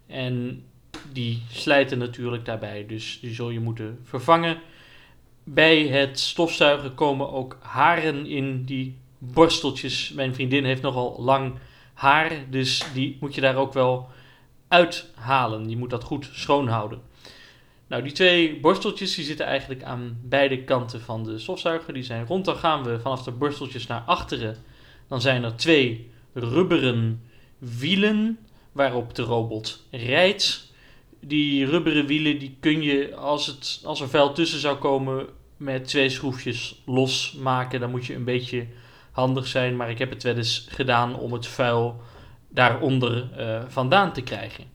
En 0.06 0.64
die 1.12 1.42
slijten 1.50 1.98
natuurlijk 1.98 2.44
daarbij, 2.44 2.86
dus 2.86 3.18
die 3.20 3.34
zul 3.34 3.50
je 3.50 3.60
moeten 3.60 3.98
vervangen. 4.02 4.60
Bij 5.44 5.86
het 5.86 6.20
stofzuigen 6.20 6.94
komen 6.94 7.32
ook 7.32 7.58
haren 7.60 8.26
in 8.26 8.64
die 8.64 8.98
borsteltjes. 9.18 10.12
Mijn 10.12 10.34
vriendin 10.34 10.64
heeft 10.64 10.82
nogal 10.82 11.16
lang 11.22 11.54
haar, 11.94 12.50
dus 12.50 12.84
die 12.94 13.16
moet 13.20 13.34
je 13.34 13.40
daar 13.40 13.56
ook 13.56 13.72
wel 13.72 14.08
uithalen. 14.68 15.68
Je 15.68 15.76
moet 15.76 15.90
dat 15.90 16.04
goed 16.04 16.28
schoonhouden. 16.32 17.00
Nou, 17.92 18.04
die 18.04 18.12
twee 18.12 18.60
borsteltjes 18.60 19.14
die 19.14 19.24
zitten 19.24 19.46
eigenlijk 19.46 19.82
aan 19.82 20.18
beide 20.22 20.64
kanten 20.64 21.00
van 21.00 21.24
de 21.24 21.38
stofzuiger. 21.38 21.94
Die 21.94 22.02
zijn 22.02 22.26
rond. 22.26 22.44
Dan 22.44 22.56
gaan 22.56 22.82
we 22.82 23.00
vanaf 23.00 23.22
de 23.22 23.30
borsteltjes 23.30 23.86
naar 23.86 24.00
achteren. 24.06 24.56
Dan 25.08 25.20
zijn 25.20 25.44
er 25.44 25.56
twee 25.56 26.10
rubberen 26.32 27.22
wielen 27.58 28.38
waarop 28.72 29.14
de 29.14 29.22
robot 29.22 29.86
rijdt. 29.90 30.72
Die 31.20 31.66
rubberen 31.66 32.06
wielen 32.06 32.38
die 32.38 32.56
kun 32.60 32.82
je, 32.82 33.14
als, 33.14 33.46
het, 33.46 33.80
als 33.84 34.00
er 34.00 34.08
vuil 34.08 34.32
tussen 34.32 34.60
zou 34.60 34.76
komen, 34.76 35.26
met 35.56 35.88
twee 35.88 36.08
schroefjes 36.08 36.82
losmaken. 36.86 37.80
Dan 37.80 37.90
moet 37.90 38.06
je 38.06 38.14
een 38.14 38.24
beetje 38.24 38.66
handig 39.10 39.46
zijn, 39.46 39.76
maar 39.76 39.90
ik 39.90 39.98
heb 39.98 40.10
het 40.10 40.22
wel 40.22 40.36
eens 40.36 40.66
gedaan 40.68 41.18
om 41.18 41.32
het 41.32 41.46
vuil 41.46 42.02
daaronder 42.48 43.28
uh, 43.38 43.62
vandaan 43.68 44.12
te 44.12 44.22
krijgen. 44.22 44.71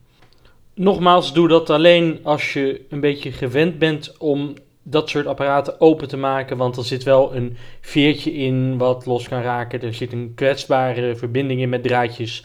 Nogmaals, 0.78 1.32
doe 1.32 1.48
dat 1.48 1.70
alleen 1.70 2.18
als 2.22 2.52
je 2.52 2.80
een 2.88 3.00
beetje 3.00 3.32
gewend 3.32 3.78
bent 3.78 4.14
om 4.18 4.54
dat 4.82 5.08
soort 5.08 5.26
apparaten 5.26 5.80
open 5.80 6.08
te 6.08 6.16
maken, 6.16 6.56
want 6.56 6.76
er 6.76 6.84
zit 6.84 7.02
wel 7.02 7.34
een 7.34 7.56
veertje 7.80 8.32
in 8.32 8.76
wat 8.76 9.06
los 9.06 9.28
kan 9.28 9.42
raken. 9.42 9.82
Er 9.82 9.94
zit 9.94 10.12
een 10.12 10.32
kwetsbare 10.34 11.16
verbinding 11.16 11.60
in 11.60 11.68
met 11.68 11.82
draadjes. 11.82 12.42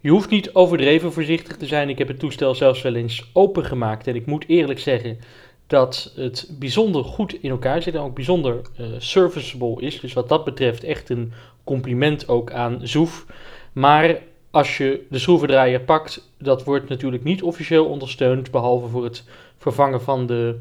Je 0.00 0.10
hoeft 0.10 0.30
niet 0.30 0.54
overdreven 0.54 1.12
voorzichtig 1.12 1.56
te 1.56 1.66
zijn. 1.66 1.88
Ik 1.88 1.98
heb 1.98 2.08
het 2.08 2.18
toestel 2.18 2.54
zelfs 2.54 2.82
wel 2.82 2.94
eens 2.94 3.30
opengemaakt 3.32 4.06
en 4.06 4.14
ik 4.14 4.26
moet 4.26 4.44
eerlijk 4.48 4.78
zeggen 4.78 5.18
dat 5.66 6.12
het 6.16 6.50
bijzonder 6.58 7.04
goed 7.04 7.42
in 7.42 7.50
elkaar 7.50 7.82
zit 7.82 7.94
en 7.94 8.00
ook 8.00 8.14
bijzonder 8.14 8.54
uh, 8.54 8.86
serviceable 8.98 9.80
is. 9.80 10.00
Dus 10.00 10.12
wat 10.12 10.28
dat 10.28 10.44
betreft 10.44 10.84
echt 10.84 11.10
een 11.10 11.32
compliment 11.64 12.28
ook 12.28 12.52
aan 12.52 12.78
Zoef. 12.82 13.26
Maar 13.72 14.18
als 14.50 14.76
je 14.76 15.06
de 15.10 15.18
schroevendraaier 15.18 15.80
pakt, 15.80 16.30
dat 16.38 16.64
wordt 16.64 16.88
natuurlijk 16.88 17.24
niet 17.24 17.42
officieel 17.42 17.86
ondersteund, 17.86 18.50
behalve 18.50 18.88
voor 18.88 19.04
het 19.04 19.24
vervangen 19.56 20.02
van 20.02 20.26
de 20.26 20.60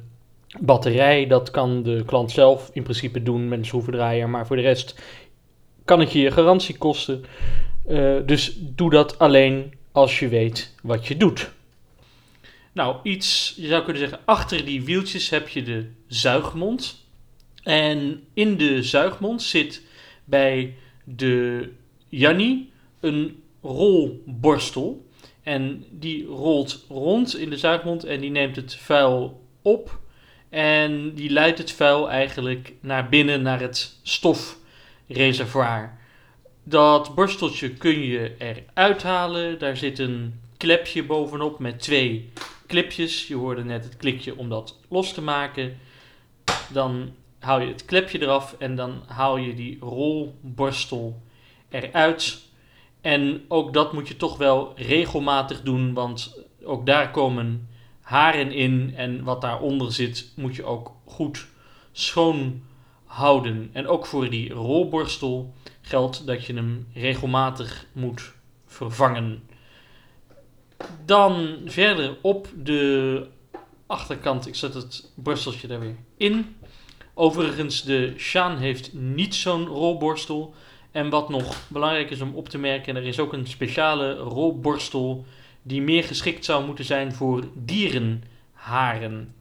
batterij. 0.59 1.27
Dat 1.27 1.51
kan 1.51 1.83
de 1.83 2.03
klant 2.05 2.31
zelf 2.31 2.69
in 2.73 2.83
principe 2.83 3.23
doen 3.23 3.47
met 3.47 3.59
een 3.59 3.65
schroevendraaier, 3.65 4.29
maar 4.29 4.47
voor 4.47 4.55
de 4.55 4.61
rest 4.61 5.01
kan 5.85 5.99
het 5.99 6.11
je 6.11 6.19
je 6.19 6.31
garantie 6.31 6.77
kosten. 6.77 7.23
Uh, 7.89 8.17
dus 8.25 8.57
doe 8.59 8.89
dat 8.89 9.19
alleen 9.19 9.73
als 9.91 10.19
je 10.19 10.27
weet 10.27 10.75
wat 10.83 11.07
je 11.07 11.17
doet. 11.17 11.51
Nou, 12.71 12.97
iets, 13.03 13.53
je 13.57 13.67
zou 13.67 13.83
kunnen 13.83 14.01
zeggen, 14.01 14.19
achter 14.25 14.65
die 14.65 14.83
wieltjes 14.83 15.29
heb 15.29 15.47
je 15.47 15.63
de 15.63 15.89
zuigmond. 16.07 17.05
En 17.63 18.23
in 18.33 18.57
de 18.57 18.83
zuigmond 18.83 19.41
zit 19.41 19.81
bij 20.25 20.75
de 21.03 21.69
Janni 22.09 22.71
een 22.99 23.43
rolborstel. 23.61 25.07
En 25.43 25.85
die 25.89 26.25
rolt 26.25 26.85
rond 26.89 27.37
in 27.37 27.49
de 27.49 27.57
zuigmond 27.57 28.03
en 28.03 28.19
die 28.19 28.29
neemt 28.29 28.55
het 28.55 28.75
vuil 28.75 29.41
op. 29.61 29.99
En 30.49 31.13
die 31.13 31.29
leidt 31.29 31.57
het 31.57 31.71
vuil 31.71 32.09
eigenlijk 32.09 32.73
naar 32.79 33.09
binnen, 33.09 33.41
naar 33.41 33.59
het 33.59 33.99
stofreservoir. 34.03 35.97
Dat 36.63 37.15
borsteltje 37.15 37.69
kun 37.69 37.99
je 37.99 38.35
eruit 38.37 39.03
halen. 39.03 39.59
Daar 39.59 39.77
zit 39.77 39.99
een 39.99 40.39
klepje 40.57 41.03
bovenop 41.03 41.59
met 41.59 41.79
twee 41.79 42.31
clipjes. 42.67 43.27
Je 43.27 43.35
hoorde 43.35 43.63
net 43.63 43.83
het 43.83 43.97
klikje 43.97 44.37
om 44.37 44.49
dat 44.49 44.79
los 44.89 45.13
te 45.13 45.21
maken. 45.21 45.77
Dan 46.71 47.13
haal 47.39 47.59
je 47.59 47.67
het 47.67 47.85
klepje 47.85 48.21
eraf 48.21 48.55
en 48.59 48.75
dan 48.75 49.03
haal 49.07 49.37
je 49.37 49.53
die 49.53 49.77
rolborstel 49.79 51.21
eruit. 51.69 52.48
En 53.01 53.45
ook 53.47 53.73
dat 53.73 53.93
moet 53.93 54.07
je 54.07 54.15
toch 54.15 54.37
wel 54.37 54.73
regelmatig 54.75 55.61
doen, 55.61 55.93
want 55.93 56.43
ook 56.63 56.85
daar 56.85 57.11
komen 57.11 57.69
haren 58.01 58.51
in 58.51 58.93
en 58.95 59.23
wat 59.23 59.41
daaronder 59.41 59.91
zit 59.91 60.31
moet 60.35 60.55
je 60.55 60.63
ook 60.63 60.91
goed 61.05 61.47
schoon 61.91 62.63
houden. 63.05 63.69
En 63.73 63.87
ook 63.87 64.05
voor 64.05 64.29
die 64.29 64.53
rolborstel 64.53 65.53
geldt 65.81 66.27
dat 66.27 66.45
je 66.45 66.53
hem 66.53 66.87
regelmatig 66.93 67.85
moet 67.91 68.33
vervangen. 68.65 69.43
Dan 71.05 71.57
verder 71.65 72.17
op 72.21 72.47
de 72.63 73.27
achterkant, 73.85 74.47
ik 74.47 74.55
zet 74.55 74.73
het 74.73 75.11
borsteltje 75.15 75.67
daar 75.67 75.79
weer 75.79 75.97
in. 76.17 76.55
Overigens, 77.13 77.83
de 77.83 78.13
Shaan 78.17 78.57
heeft 78.57 78.93
niet 78.93 79.35
zo'n 79.35 79.65
rolborstel. 79.65 80.53
En 80.91 81.09
wat 81.09 81.29
nog 81.29 81.57
belangrijk 81.67 82.09
is 82.09 82.21
om 82.21 82.35
op 82.35 82.49
te 82.49 82.57
merken, 82.57 82.95
er 82.95 83.05
is 83.05 83.19
ook 83.19 83.33
een 83.33 83.47
speciale 83.47 84.13
rolborstel 84.15 85.25
die 85.61 85.81
meer 85.81 86.03
geschikt 86.03 86.45
zou 86.45 86.65
moeten 86.65 86.85
zijn 86.85 87.13
voor 87.13 87.43
dierenharen. 87.53 89.33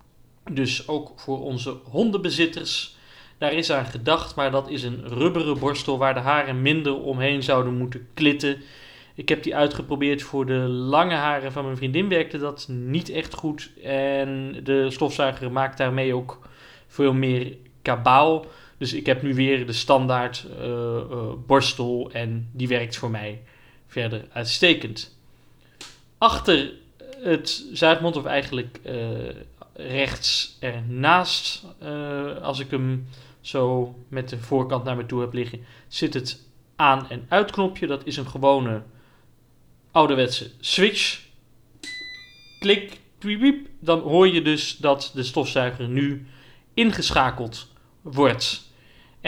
Dus 0.50 0.88
ook 0.88 1.12
voor 1.16 1.42
onze 1.42 1.76
hondenbezitters. 1.84 2.96
Daar 3.38 3.52
is 3.52 3.70
aan 3.70 3.86
gedacht, 3.86 4.34
maar 4.34 4.50
dat 4.50 4.68
is 4.70 4.82
een 4.82 5.08
rubberen 5.08 5.58
borstel 5.58 5.98
waar 5.98 6.14
de 6.14 6.20
haren 6.20 6.62
minder 6.62 7.00
omheen 7.00 7.42
zouden 7.42 7.76
moeten 7.76 8.08
klitten. 8.14 8.62
Ik 9.14 9.28
heb 9.28 9.42
die 9.42 9.56
uitgeprobeerd 9.56 10.22
voor 10.22 10.46
de 10.46 10.58
lange 10.68 11.14
haren 11.14 11.52
van 11.52 11.64
mijn 11.64 11.76
vriendin. 11.76 12.08
Werkte 12.08 12.38
dat 12.38 12.66
niet 12.68 13.10
echt 13.10 13.34
goed. 13.34 13.70
En 13.82 14.60
de 14.64 14.90
stofzuiger 14.90 15.52
maakt 15.52 15.78
daarmee 15.78 16.14
ook 16.14 16.48
veel 16.86 17.12
meer 17.12 17.56
kabaal. 17.82 18.46
Dus 18.78 18.92
ik 18.92 19.06
heb 19.06 19.22
nu 19.22 19.34
weer 19.34 19.66
de 19.66 19.72
standaard 19.72 20.46
uh, 20.60 20.66
uh, 20.66 21.32
borstel 21.46 22.10
en 22.12 22.48
die 22.52 22.68
werkt 22.68 22.96
voor 22.96 23.10
mij 23.10 23.42
verder 23.86 24.24
uitstekend. 24.32 25.16
Achter 26.18 26.72
het 27.22 27.64
Zuidmond, 27.72 28.16
of 28.16 28.24
eigenlijk 28.24 28.80
uh, 28.86 28.94
rechts 29.74 30.56
ernaast, 30.60 31.64
als 32.42 32.58
ik 32.58 32.70
hem 32.70 33.06
zo 33.40 33.94
met 34.08 34.28
de 34.28 34.38
voorkant 34.38 34.84
naar 34.84 34.96
me 34.96 35.06
toe 35.06 35.20
heb 35.20 35.32
liggen, 35.32 35.60
zit 35.88 36.14
het 36.14 36.46
aan- 36.76 37.10
en 37.10 37.26
uitknopje. 37.28 37.86
Dat 37.86 38.06
is 38.06 38.16
een 38.16 38.28
gewone 38.28 38.82
ouderwetse 39.90 40.50
switch. 40.60 41.20
Klik, 42.60 43.00
twiep, 43.18 43.68
dan 43.80 44.00
hoor 44.00 44.28
je 44.28 44.42
dus 44.42 44.76
dat 44.76 45.10
de 45.14 45.22
stofzuiger 45.22 45.88
nu 45.88 46.26
ingeschakeld 46.74 47.68
wordt. 48.02 48.67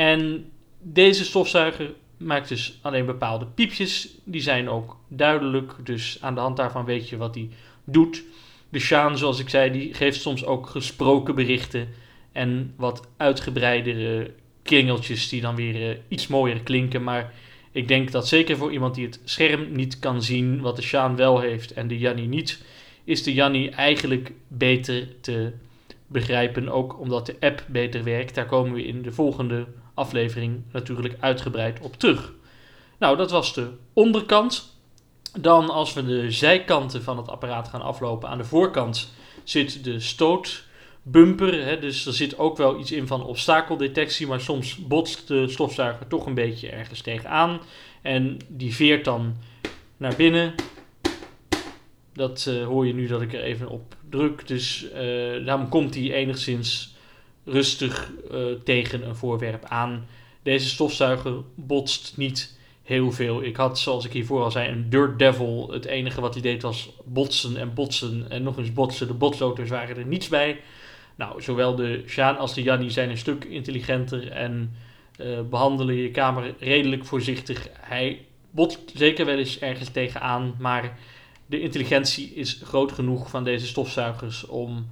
En 0.00 0.50
deze 0.78 1.24
stofzuiger 1.24 1.92
maakt 2.16 2.48
dus 2.48 2.78
alleen 2.82 3.06
bepaalde 3.06 3.46
piepjes. 3.46 4.08
Die 4.24 4.40
zijn 4.40 4.68
ook 4.68 4.96
duidelijk, 5.08 5.74
dus 5.84 6.18
aan 6.20 6.34
de 6.34 6.40
hand 6.40 6.56
daarvan 6.56 6.84
weet 6.84 7.08
je 7.08 7.16
wat 7.16 7.34
hij 7.34 7.48
doet. 7.84 8.22
De 8.68 8.78
Shaan, 8.78 9.18
zoals 9.18 9.38
ik 9.38 9.48
zei, 9.48 9.70
die 9.70 9.94
geeft 9.94 10.20
soms 10.20 10.44
ook 10.44 10.66
gesproken 10.66 11.34
berichten 11.34 11.88
en 12.32 12.74
wat 12.76 13.08
uitgebreidere 13.16 14.32
kringeltjes 14.62 15.28
die 15.28 15.40
dan 15.40 15.54
weer 15.54 15.90
uh, 15.90 15.96
iets 16.08 16.26
mooier 16.26 16.60
klinken. 16.60 17.02
Maar 17.02 17.32
ik 17.72 17.88
denk 17.88 18.10
dat 18.10 18.28
zeker 18.28 18.56
voor 18.56 18.72
iemand 18.72 18.94
die 18.94 19.06
het 19.06 19.20
scherm 19.24 19.72
niet 19.72 19.98
kan 19.98 20.22
zien, 20.22 20.60
wat 20.60 20.76
de 20.76 20.82
Shaan 20.82 21.16
wel 21.16 21.40
heeft 21.40 21.72
en 21.72 21.88
de 21.88 21.98
Janni 21.98 22.26
niet, 22.26 22.62
is 23.04 23.22
de 23.22 23.34
Janni 23.34 23.68
eigenlijk 23.68 24.32
beter 24.48 25.20
te 25.20 25.52
begrijpen. 26.06 26.68
Ook 26.68 27.00
omdat 27.00 27.26
de 27.26 27.36
app 27.40 27.64
beter 27.68 28.04
werkt. 28.04 28.34
Daar 28.34 28.46
komen 28.46 28.72
we 28.72 28.84
in 28.84 29.02
de 29.02 29.12
volgende 29.12 29.66
aflevering 30.00 30.62
natuurlijk 30.72 31.14
uitgebreid 31.20 31.80
op 31.80 31.96
terug. 31.96 32.32
Nou, 32.98 33.16
dat 33.16 33.30
was 33.30 33.54
de 33.54 33.68
onderkant. 33.92 34.78
Dan 35.38 35.70
als 35.70 35.92
we 35.92 36.04
de 36.04 36.30
zijkanten 36.30 37.02
van 37.02 37.16
het 37.16 37.28
apparaat 37.28 37.68
gaan 37.68 37.82
aflopen, 37.82 38.28
aan 38.28 38.38
de 38.38 38.44
voorkant 38.44 39.12
zit 39.44 39.84
de 39.84 40.00
stootbumper. 40.00 41.64
Hè, 41.64 41.78
dus 41.78 42.06
er 42.06 42.12
zit 42.12 42.38
ook 42.38 42.56
wel 42.56 42.78
iets 42.78 42.92
in 42.92 43.06
van 43.06 43.24
obstakeldetectie, 43.24 44.26
maar 44.26 44.40
soms 44.40 44.76
botst 44.76 45.28
de 45.28 45.48
stofzuiger 45.48 46.06
toch 46.06 46.26
een 46.26 46.34
beetje 46.34 46.68
ergens 46.68 47.00
tegenaan. 47.00 47.60
En 48.02 48.38
die 48.48 48.74
veert 48.74 49.04
dan 49.04 49.36
naar 49.96 50.16
binnen. 50.16 50.54
Dat 52.12 52.46
uh, 52.48 52.66
hoor 52.66 52.86
je 52.86 52.94
nu 52.94 53.06
dat 53.06 53.22
ik 53.22 53.32
er 53.32 53.42
even 53.42 53.68
op 53.68 53.94
druk. 54.10 54.48
Dus 54.48 54.84
uh, 54.84 55.46
daarom 55.46 55.68
komt 55.68 55.94
hij 55.94 56.12
enigszins 56.12 56.94
rustig 57.50 58.10
uh, 58.30 58.44
tegen 58.64 59.08
een 59.08 59.16
voorwerp 59.16 59.64
aan. 59.64 60.06
Deze 60.42 60.68
stofzuiger 60.68 61.34
botst 61.54 62.16
niet 62.16 62.58
heel 62.82 63.12
veel. 63.12 63.42
Ik 63.42 63.56
had, 63.56 63.78
zoals 63.78 64.04
ik 64.04 64.12
hiervoor 64.12 64.42
al 64.42 64.50
zei, 64.50 64.68
een 64.68 64.90
Dirt 64.90 65.18
Devil. 65.18 65.68
Het 65.72 65.84
enige 65.84 66.20
wat 66.20 66.34
hij 66.34 66.42
deed 66.42 66.62
was 66.62 66.90
botsen 67.04 67.56
en 67.56 67.74
botsen 67.74 68.30
en 68.30 68.42
nog 68.42 68.58
eens 68.58 68.72
botsen. 68.72 69.06
De 69.06 69.14
botloters 69.14 69.70
waren 69.70 69.96
er 69.96 70.06
niets 70.06 70.28
bij. 70.28 70.60
Nou, 71.14 71.42
zowel 71.42 71.74
de 71.74 72.02
Sjaan 72.06 72.38
als 72.38 72.54
de 72.54 72.62
Janni 72.62 72.90
zijn 72.90 73.10
een 73.10 73.18
stuk 73.18 73.44
intelligenter 73.44 74.30
en 74.30 74.74
uh, 75.20 75.40
behandelen 75.50 75.94
je 75.94 76.10
kamer 76.10 76.54
redelijk 76.58 77.04
voorzichtig. 77.04 77.68
Hij 77.72 78.24
botst 78.50 78.78
zeker 78.94 79.26
wel 79.26 79.38
eens 79.38 79.58
ergens 79.58 79.88
tegenaan, 79.88 80.54
maar 80.58 80.98
de 81.46 81.60
intelligentie 81.60 82.34
is 82.34 82.60
groot 82.64 82.92
genoeg 82.92 83.30
van 83.30 83.44
deze 83.44 83.66
stofzuigers 83.66 84.46
om 84.46 84.90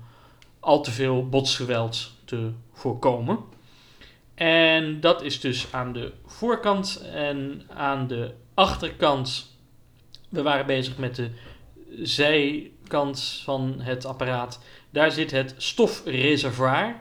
al 0.69 0.83
te 0.83 0.91
veel 0.91 1.29
botsgeweld 1.29 2.13
te 2.25 2.51
voorkomen. 2.73 3.39
En 4.35 5.01
dat 5.01 5.23
is 5.23 5.41
dus 5.41 5.73
aan 5.73 5.93
de 5.93 6.13
voorkant 6.27 7.03
en 7.13 7.63
aan 7.75 8.07
de 8.07 8.33
achterkant. 8.55 9.57
We 10.29 10.43
waren 10.43 10.67
bezig 10.67 10.99
met 10.99 11.15
de 11.15 11.31
zijkant 12.03 13.41
van 13.45 13.81
het 13.81 14.05
apparaat. 14.05 14.61
Daar 14.91 15.11
zit 15.11 15.31
het 15.31 15.55
stofreservoir. 15.57 17.01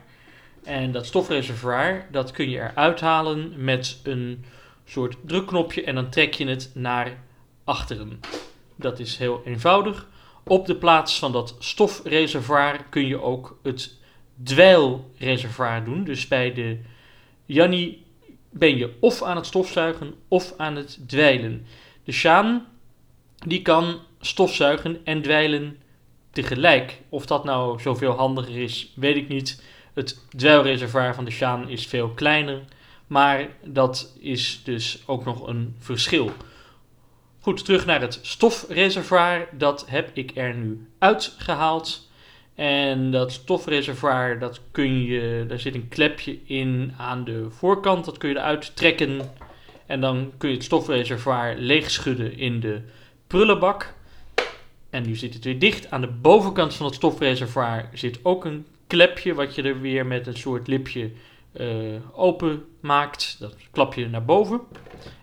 En 0.64 0.92
dat 0.92 1.06
stofreservoir, 1.06 2.06
dat 2.10 2.30
kun 2.30 2.50
je 2.50 2.58
eruit 2.58 3.00
halen 3.00 3.64
met 3.64 4.00
een 4.02 4.44
soort 4.84 5.16
drukknopje 5.24 5.84
en 5.84 5.94
dan 5.94 6.10
trek 6.10 6.34
je 6.34 6.46
het 6.46 6.70
naar 6.74 7.22
achteren. 7.64 8.20
Dat 8.76 8.98
is 8.98 9.16
heel 9.16 9.42
eenvoudig. 9.44 10.07
Op 10.48 10.66
de 10.66 10.76
plaats 10.76 11.18
van 11.18 11.32
dat 11.32 11.56
stofreservoir 11.58 12.84
kun 12.90 13.06
je 13.06 13.22
ook 13.22 13.58
het 13.62 13.94
dweilreservoir 14.42 15.84
doen. 15.84 16.04
Dus 16.04 16.28
bij 16.28 16.52
de 16.52 16.78
Janni 17.46 18.04
ben 18.50 18.76
je 18.76 18.96
of 19.00 19.22
aan 19.22 19.36
het 19.36 19.46
stofzuigen 19.46 20.14
of 20.28 20.54
aan 20.56 20.76
het 20.76 20.98
dweilen. 21.06 21.66
De 22.04 22.12
Sjaan 22.12 22.66
die 23.36 23.62
kan 23.62 23.98
stofzuigen 24.20 25.00
en 25.04 25.22
dweilen 25.22 25.76
tegelijk. 26.30 27.00
Of 27.08 27.26
dat 27.26 27.44
nou 27.44 27.80
zoveel 27.80 28.12
handiger 28.12 28.62
is, 28.62 28.92
weet 28.96 29.16
ik 29.16 29.28
niet. 29.28 29.62
Het 29.94 30.24
dweilreservoir 30.36 31.14
van 31.14 31.24
de 31.24 31.30
Sjaan 31.30 31.68
is 31.68 31.86
veel 31.86 32.08
kleiner, 32.08 32.64
maar 33.06 33.48
dat 33.64 34.12
is 34.20 34.60
dus 34.64 35.02
ook 35.06 35.24
nog 35.24 35.46
een 35.46 35.76
verschil. 35.78 36.32
Goed, 37.40 37.64
terug 37.64 37.86
naar 37.86 38.00
het 38.00 38.18
stofreservoir. 38.22 39.48
Dat 39.52 39.84
heb 39.88 40.10
ik 40.12 40.30
er 40.34 40.54
nu 40.54 40.88
uitgehaald. 40.98 42.08
En 42.54 43.10
dat 43.10 43.32
stofreservoir, 43.32 44.38
dat 44.38 44.60
kun 44.70 45.02
je, 45.02 45.44
daar 45.48 45.58
zit 45.58 45.74
een 45.74 45.88
klepje 45.88 46.38
in 46.44 46.94
aan 46.96 47.24
de 47.24 47.46
voorkant. 47.50 48.04
Dat 48.04 48.18
kun 48.18 48.28
je 48.28 48.34
eruit 48.34 48.76
trekken. 48.76 49.20
En 49.86 50.00
dan 50.00 50.32
kun 50.38 50.48
je 50.48 50.54
het 50.54 50.64
stofreservoir 50.64 51.56
leegschudden 51.58 52.38
in 52.38 52.60
de 52.60 52.80
prullenbak. 53.26 53.94
En 54.90 55.06
nu 55.06 55.16
zit 55.16 55.34
het 55.34 55.44
weer 55.44 55.58
dicht. 55.58 55.90
Aan 55.90 56.00
de 56.00 56.06
bovenkant 56.06 56.74
van 56.74 56.86
het 56.86 56.94
stofreservoir 56.94 57.88
zit 57.92 58.18
ook 58.22 58.44
een 58.44 58.66
klepje, 58.86 59.34
wat 59.34 59.54
je 59.54 59.62
er 59.62 59.80
weer 59.80 60.06
met 60.06 60.26
een 60.26 60.36
soort 60.36 60.66
lipje 60.66 61.10
uh, 61.52 61.66
open 62.12 62.64
maakt. 62.80 63.36
Dat 63.38 63.54
klap 63.70 63.94
je 63.94 64.08
naar 64.08 64.24
boven. 64.24 64.60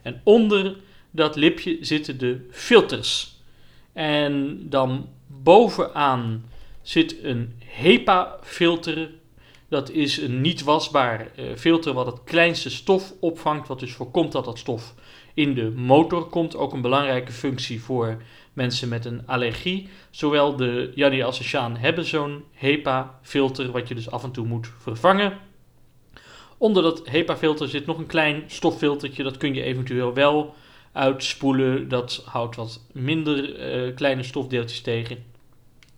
En 0.02 0.22
onder 0.24 0.76
dat 1.16 1.36
lipje 1.36 1.78
zitten 1.82 2.18
de 2.18 2.48
filters. 2.52 3.40
En 3.94 4.60
dan 4.70 5.10
bovenaan 5.28 6.46
zit 6.82 7.24
een 7.24 7.54
HEPA-filter. 7.66 9.10
Dat 9.70 9.90
is 9.90 10.18
een 10.18 10.42
niet 10.42 10.64
wasbaar 10.64 11.32
uh, 11.40 11.46
filter 11.56 11.94
wat 11.94 12.06
het 12.06 12.24
kleinste 12.24 12.70
stof 12.70 13.14
opvangt, 13.20 13.68
wat 13.68 13.80
dus 13.80 13.94
voorkomt 13.94 14.32
dat 14.32 14.46
dat 14.46 14.58
stof 14.58 14.94
in 15.34 15.54
de 15.54 15.72
motor 15.76 16.26
komt. 16.30 16.56
Ook 16.56 16.74
een 16.74 16.82
belangrijke 16.82 17.32
functie 17.32 17.82
voor 17.82 18.22
mensen 18.54 18.90
met 18.90 19.06
een 19.06 19.28
allergie. 19.28 19.90
Zowel 20.10 20.56
de 20.56 20.92
Janni 20.96 21.24
als 21.24 21.38
de 21.38 21.44
Sjaan 21.44 21.78
hebben 21.78 22.06
zo'n 22.06 22.44
HEPA-filter, 22.52 23.72
wat 23.72 23.88
je 23.88 23.96
dus 23.96 24.12
af 24.12 24.24
en 24.24 24.32
toe 24.32 24.46
moet 24.46 24.72
vervangen. 24.78 25.38
Onder 26.58 26.84
dat 26.84 27.08
HEPA-filter 27.08 27.70
zit 27.70 27.86
nog 27.86 27.98
een 27.98 28.06
klein 28.06 28.44
stoffiltertje, 28.48 29.24
dat 29.24 29.38
kun 29.38 29.54
je 29.54 29.64
eventueel 29.64 30.14
wel 30.14 30.56
uitspoelen. 30.96 31.88
Dat 31.88 32.24
houdt 32.26 32.56
wat 32.56 32.82
minder 32.92 33.74
uh, 33.88 33.96
kleine 33.96 34.24
stofdeeltjes 34.24 34.82
tegen. 34.82 35.24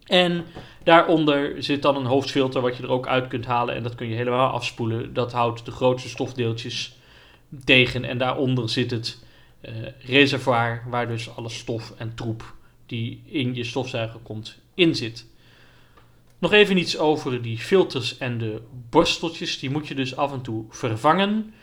En 0.06 0.46
daaronder 0.84 1.64
zit 1.64 1.82
dan 1.82 1.96
een 1.96 2.06
hoofdfilter 2.06 2.62
wat 2.62 2.78
je 2.78 2.84
er 2.84 2.90
ook 2.90 3.08
uit 3.08 3.28
kunt 3.28 3.46
halen 3.46 3.76
en 3.76 3.84
dat 3.84 3.96
kun 3.96 4.08
je 4.08 4.16
helemaal 4.16 4.50
afspoelen. 4.50 5.14
Dat 5.14 5.32
houdt 5.32 5.66
de 5.66 5.72
grootste 5.72 6.10
stofdeeltjes 6.10 6.98
tegen 7.64 8.04
en 8.04 8.18
daaronder 8.18 8.70
zit 8.70 8.92
het 8.92 9.24
uh, 9.62 9.72
reservoir 10.00 10.84
waar 10.90 11.08
dus 11.08 11.36
alle 11.36 11.50
stof 11.50 11.94
en 11.98 12.16
troep 12.16 12.56
die 12.86 13.22
in 13.26 13.56
je 13.56 13.64
stofzuiger 13.64 14.20
komt 14.20 14.58
in 14.74 14.96
zit. 14.96 15.26
Nog 16.40 16.54
even 16.54 16.78
iets 16.78 16.98
over 16.98 17.42
die 17.42 17.58
filters 17.58 18.18
en 18.18 18.38
de 18.38 18.62
borsteltjes. 18.90 19.60
Die 19.60 19.70
moet 19.70 19.88
je 19.88 19.96
dus 19.96 20.16
af 20.16 20.34
en 20.34 20.42
toe 20.42 20.66
vervangen. 20.70 21.54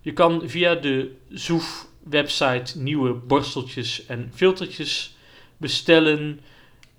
Je 0.00 0.12
kan 0.12 0.42
via 0.44 0.74
de 0.74 1.16
Zoef 1.28 1.88
website 2.04 2.78
nieuwe 2.78 3.12
borsteltjes 3.12 4.06
en 4.06 4.30
filtertjes 4.34 5.16
bestellen. 5.56 6.40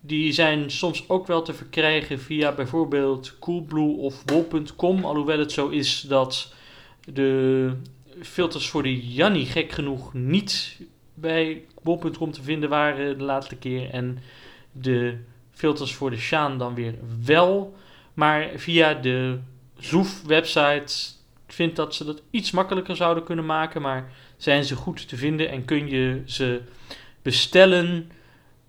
Die 0.01 0.31
zijn 0.31 0.71
soms 0.71 1.09
ook 1.09 1.27
wel 1.27 1.41
te 1.41 1.53
verkrijgen 1.53 2.19
via 2.19 2.51
bijvoorbeeld 2.51 3.39
Coolblue 3.39 3.97
of 3.97 4.25
Bol.com. 4.25 5.05
Alhoewel 5.05 5.39
het 5.39 5.51
zo 5.51 5.67
is 5.67 6.01
dat 6.01 6.53
de 7.13 7.71
filters 8.21 8.69
voor 8.69 8.83
de 8.83 9.13
Janni 9.13 9.45
gek 9.45 9.71
genoeg 9.71 10.13
niet 10.13 10.77
bij 11.13 11.63
Bol.com 11.81 12.31
te 12.31 12.43
vinden 12.43 12.69
waren 12.69 13.17
de 13.17 13.23
laatste 13.23 13.55
keer. 13.55 13.89
En 13.89 14.19
de 14.71 15.17
filters 15.51 15.93
voor 15.93 16.09
de 16.09 16.17
Shaan 16.17 16.57
dan 16.57 16.75
weer 16.75 16.95
wel. 17.25 17.75
Maar 18.13 18.49
via 18.55 18.93
de 18.93 19.39
Zoef 19.77 20.23
website 20.23 20.93
vind 21.47 21.75
dat 21.75 21.95
ze 21.95 22.05
dat 22.05 22.21
iets 22.29 22.51
makkelijker 22.51 22.95
zouden 22.95 23.23
kunnen 23.23 23.45
maken. 23.45 23.81
Maar 23.81 24.11
zijn 24.37 24.63
ze 24.63 24.75
goed 24.75 25.07
te 25.07 25.17
vinden 25.17 25.49
en 25.49 25.65
kun 25.65 25.89
je 25.89 26.21
ze 26.25 26.61
bestellen. 27.21 28.11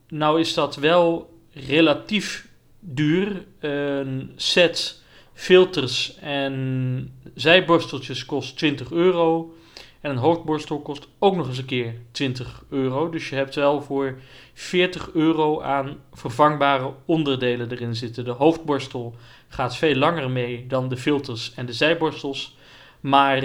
Nou 0.09 0.41
is 0.41 0.55
dat 0.55 0.77
wel 0.77 1.35
relatief 1.53 2.49
duur. 2.81 3.45
Een 3.61 4.33
set 4.37 5.03
filters 5.33 6.17
en 6.21 7.15
zijborsteltjes 7.35 8.25
kost 8.25 8.57
20 8.57 8.91
euro. 8.91 9.55
En 10.01 10.11
een 10.11 10.17
hoofdborstel 10.17 10.81
kost 10.81 11.09
ook 11.19 11.37
nog 11.37 11.49
eens 11.49 11.59
een 11.59 11.65
keer 11.65 11.95
20 12.11 12.65
euro. 12.71 13.11
Dus 13.11 13.29
je 13.29 13.37
hebt 13.37 13.55
wel 13.55 13.83
voor 13.83 14.19
40 14.53 15.11
euro 15.13 15.61
aan 15.63 15.97
vervangbare 16.13 16.93
onderdelen 17.05 17.71
erin 17.71 17.95
zitten. 17.95 18.25
De 18.25 18.31
hoofdborstel 18.31 19.15
gaat 19.49 19.77
veel 19.77 19.95
langer 19.95 20.31
mee 20.31 20.67
dan 20.67 20.89
de 20.89 20.97
filters 20.97 21.53
en 21.55 21.67
de 21.67 21.73
zijborstels. 21.73 22.57
Maar 23.01 23.43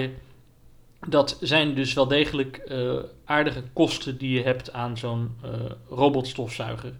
dat 1.08 1.38
zijn 1.40 1.74
dus 1.74 1.92
wel 1.92 2.08
degelijk 2.08 2.62
uh, 2.68 2.94
aardige 3.24 3.62
kosten 3.72 4.18
die 4.18 4.30
je 4.30 4.42
hebt 4.42 4.72
aan 4.72 4.96
zo'n 4.96 5.30
uh, 5.44 5.50
robotstofzuiger. 5.88 6.92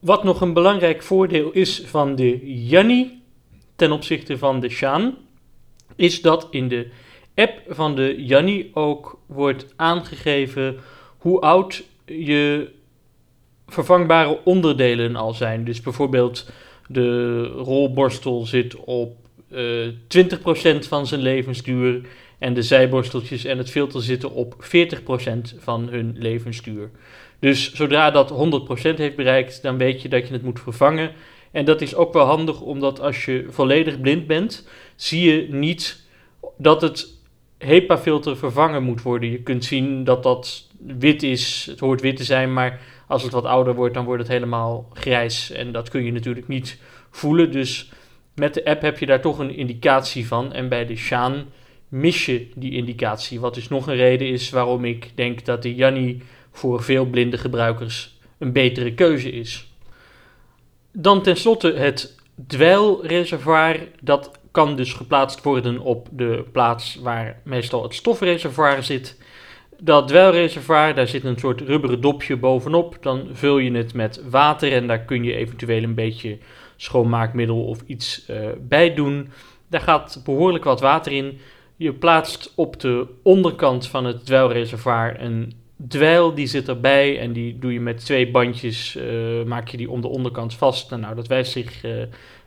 Wat 0.00 0.24
nog 0.24 0.40
een 0.40 0.52
belangrijk 0.52 1.02
voordeel 1.02 1.50
is 1.50 1.82
van 1.84 2.14
de 2.14 2.54
Janni 2.64 3.22
ten 3.76 3.92
opzichte 3.92 4.38
van 4.38 4.60
de 4.60 4.68
Shaan, 4.68 5.16
is 5.96 6.20
dat 6.20 6.48
in 6.50 6.68
de 6.68 6.90
app 7.34 7.62
van 7.68 7.94
de 7.94 8.24
Janni 8.24 8.70
ook 8.72 9.18
wordt 9.26 9.72
aangegeven 9.76 10.78
hoe 11.18 11.40
oud 11.40 11.84
je 12.06 12.70
vervangbare 13.66 14.38
onderdelen 14.44 15.16
al 15.16 15.34
zijn. 15.34 15.64
Dus 15.64 15.80
bijvoorbeeld 15.80 16.50
de 16.88 17.42
rolborstel 17.46 18.46
zit 18.46 18.76
op 18.76 19.16
uh, 19.50 19.86
eh, 19.86 19.94
20% 20.76 20.88
van 20.88 21.06
zijn 21.06 21.20
levensduur 21.20 22.00
en 22.42 22.54
de 22.54 22.62
zijborsteltjes 22.62 23.44
en 23.44 23.58
het 23.58 23.70
filter 23.70 24.02
zitten 24.02 24.30
op 24.32 24.54
40% 24.64 25.58
van 25.58 25.88
hun 25.88 26.16
levensduur. 26.18 26.90
Dus 27.38 27.74
zodra 27.74 28.10
dat 28.10 28.30
100% 28.30 28.96
heeft 28.96 29.16
bereikt, 29.16 29.62
dan 29.62 29.78
weet 29.78 30.02
je 30.02 30.08
dat 30.08 30.26
je 30.26 30.32
het 30.32 30.42
moet 30.42 30.60
vervangen. 30.60 31.12
En 31.50 31.64
dat 31.64 31.80
is 31.80 31.94
ook 31.94 32.12
wel 32.12 32.26
handig, 32.26 32.60
omdat 32.60 33.00
als 33.00 33.24
je 33.24 33.46
volledig 33.48 34.00
blind 34.00 34.26
bent, 34.26 34.68
zie 34.96 35.32
je 35.32 35.52
niet 35.52 36.06
dat 36.56 36.82
het 36.82 37.08
HEPA-filter 37.58 38.36
vervangen 38.36 38.82
moet 38.82 39.02
worden. 39.02 39.30
Je 39.30 39.42
kunt 39.42 39.64
zien 39.64 40.04
dat 40.04 40.22
dat 40.22 40.68
wit 40.98 41.22
is, 41.22 41.66
het 41.70 41.80
hoort 41.80 42.00
wit 42.00 42.16
te 42.16 42.24
zijn, 42.24 42.52
maar 42.52 42.80
als 43.08 43.22
het 43.22 43.32
wat 43.32 43.44
ouder 43.44 43.74
wordt, 43.74 43.94
dan 43.94 44.04
wordt 44.04 44.22
het 44.22 44.32
helemaal 44.32 44.88
grijs. 44.92 45.50
En 45.50 45.72
dat 45.72 45.88
kun 45.88 46.04
je 46.04 46.12
natuurlijk 46.12 46.48
niet 46.48 46.78
voelen. 47.10 47.52
Dus 47.52 47.90
met 48.34 48.54
de 48.54 48.64
app 48.64 48.82
heb 48.82 48.98
je 48.98 49.06
daar 49.06 49.20
toch 49.20 49.38
een 49.38 49.56
indicatie 49.56 50.26
van. 50.26 50.52
En 50.52 50.68
bij 50.68 50.86
de 50.86 50.96
Shaan 50.96 51.44
mis 51.92 52.26
je 52.26 52.48
die 52.54 52.72
indicatie. 52.72 53.40
Wat 53.40 53.54
dus 53.54 53.68
nog 53.68 53.86
een 53.86 53.96
reden 53.96 54.28
is 54.28 54.50
waarom 54.50 54.84
ik 54.84 55.10
denk 55.14 55.44
dat 55.44 55.62
de 55.62 55.74
Janni 55.74 56.22
voor 56.50 56.82
veel 56.82 57.04
blinde 57.04 57.38
gebruikers 57.38 58.18
een 58.38 58.52
betere 58.52 58.94
keuze 58.94 59.30
is. 59.30 59.72
Dan 60.92 61.22
tenslotte 61.22 61.72
het 61.72 62.16
dweilreservoir. 62.46 63.88
Dat 64.00 64.30
kan 64.50 64.76
dus 64.76 64.92
geplaatst 64.92 65.42
worden 65.42 65.78
op 65.78 66.08
de 66.10 66.44
plaats 66.52 66.94
waar 66.94 67.40
meestal 67.44 67.82
het 67.82 67.94
stofreservoir 67.94 68.82
zit. 68.82 69.20
Dat 69.78 70.08
dweilreservoir, 70.08 70.94
daar 70.94 71.08
zit 71.08 71.24
een 71.24 71.38
soort 71.38 71.60
rubberen 71.60 72.00
dopje 72.00 72.36
bovenop. 72.36 72.96
Dan 73.00 73.28
vul 73.32 73.58
je 73.58 73.72
het 73.72 73.94
met 73.94 74.22
water 74.30 74.72
en 74.72 74.86
daar 74.86 75.04
kun 75.04 75.24
je 75.24 75.34
eventueel 75.34 75.82
een 75.82 75.94
beetje 75.94 76.38
schoonmaakmiddel 76.76 77.64
of 77.64 77.80
iets 77.86 78.24
uh, 78.30 78.36
bij 78.60 78.94
doen. 78.94 79.30
Daar 79.68 79.80
gaat 79.80 80.20
behoorlijk 80.24 80.64
wat 80.64 80.80
water 80.80 81.12
in. 81.12 81.40
Je 81.82 81.92
plaatst 81.92 82.52
op 82.54 82.80
de 82.80 83.06
onderkant 83.22 83.86
van 83.86 84.04
het 84.04 84.26
dweilreservoir 84.26 85.20
een 85.20 85.52
dweil 85.88 86.34
die 86.34 86.46
zit 86.46 86.68
erbij 86.68 87.18
en 87.18 87.32
die 87.32 87.58
doe 87.58 87.72
je 87.72 87.80
met 87.80 88.04
twee 88.04 88.30
bandjes, 88.30 88.96
eh, 88.96 89.42
maak 89.46 89.68
je 89.68 89.76
die 89.76 89.90
om 89.90 90.00
de 90.00 90.08
onderkant 90.08 90.54
vast. 90.54 90.90
Nou, 90.90 91.02
nou 91.02 91.14
dat 91.14 91.26
wijst 91.26 91.52
zich 91.52 91.84
eh, 91.84 91.92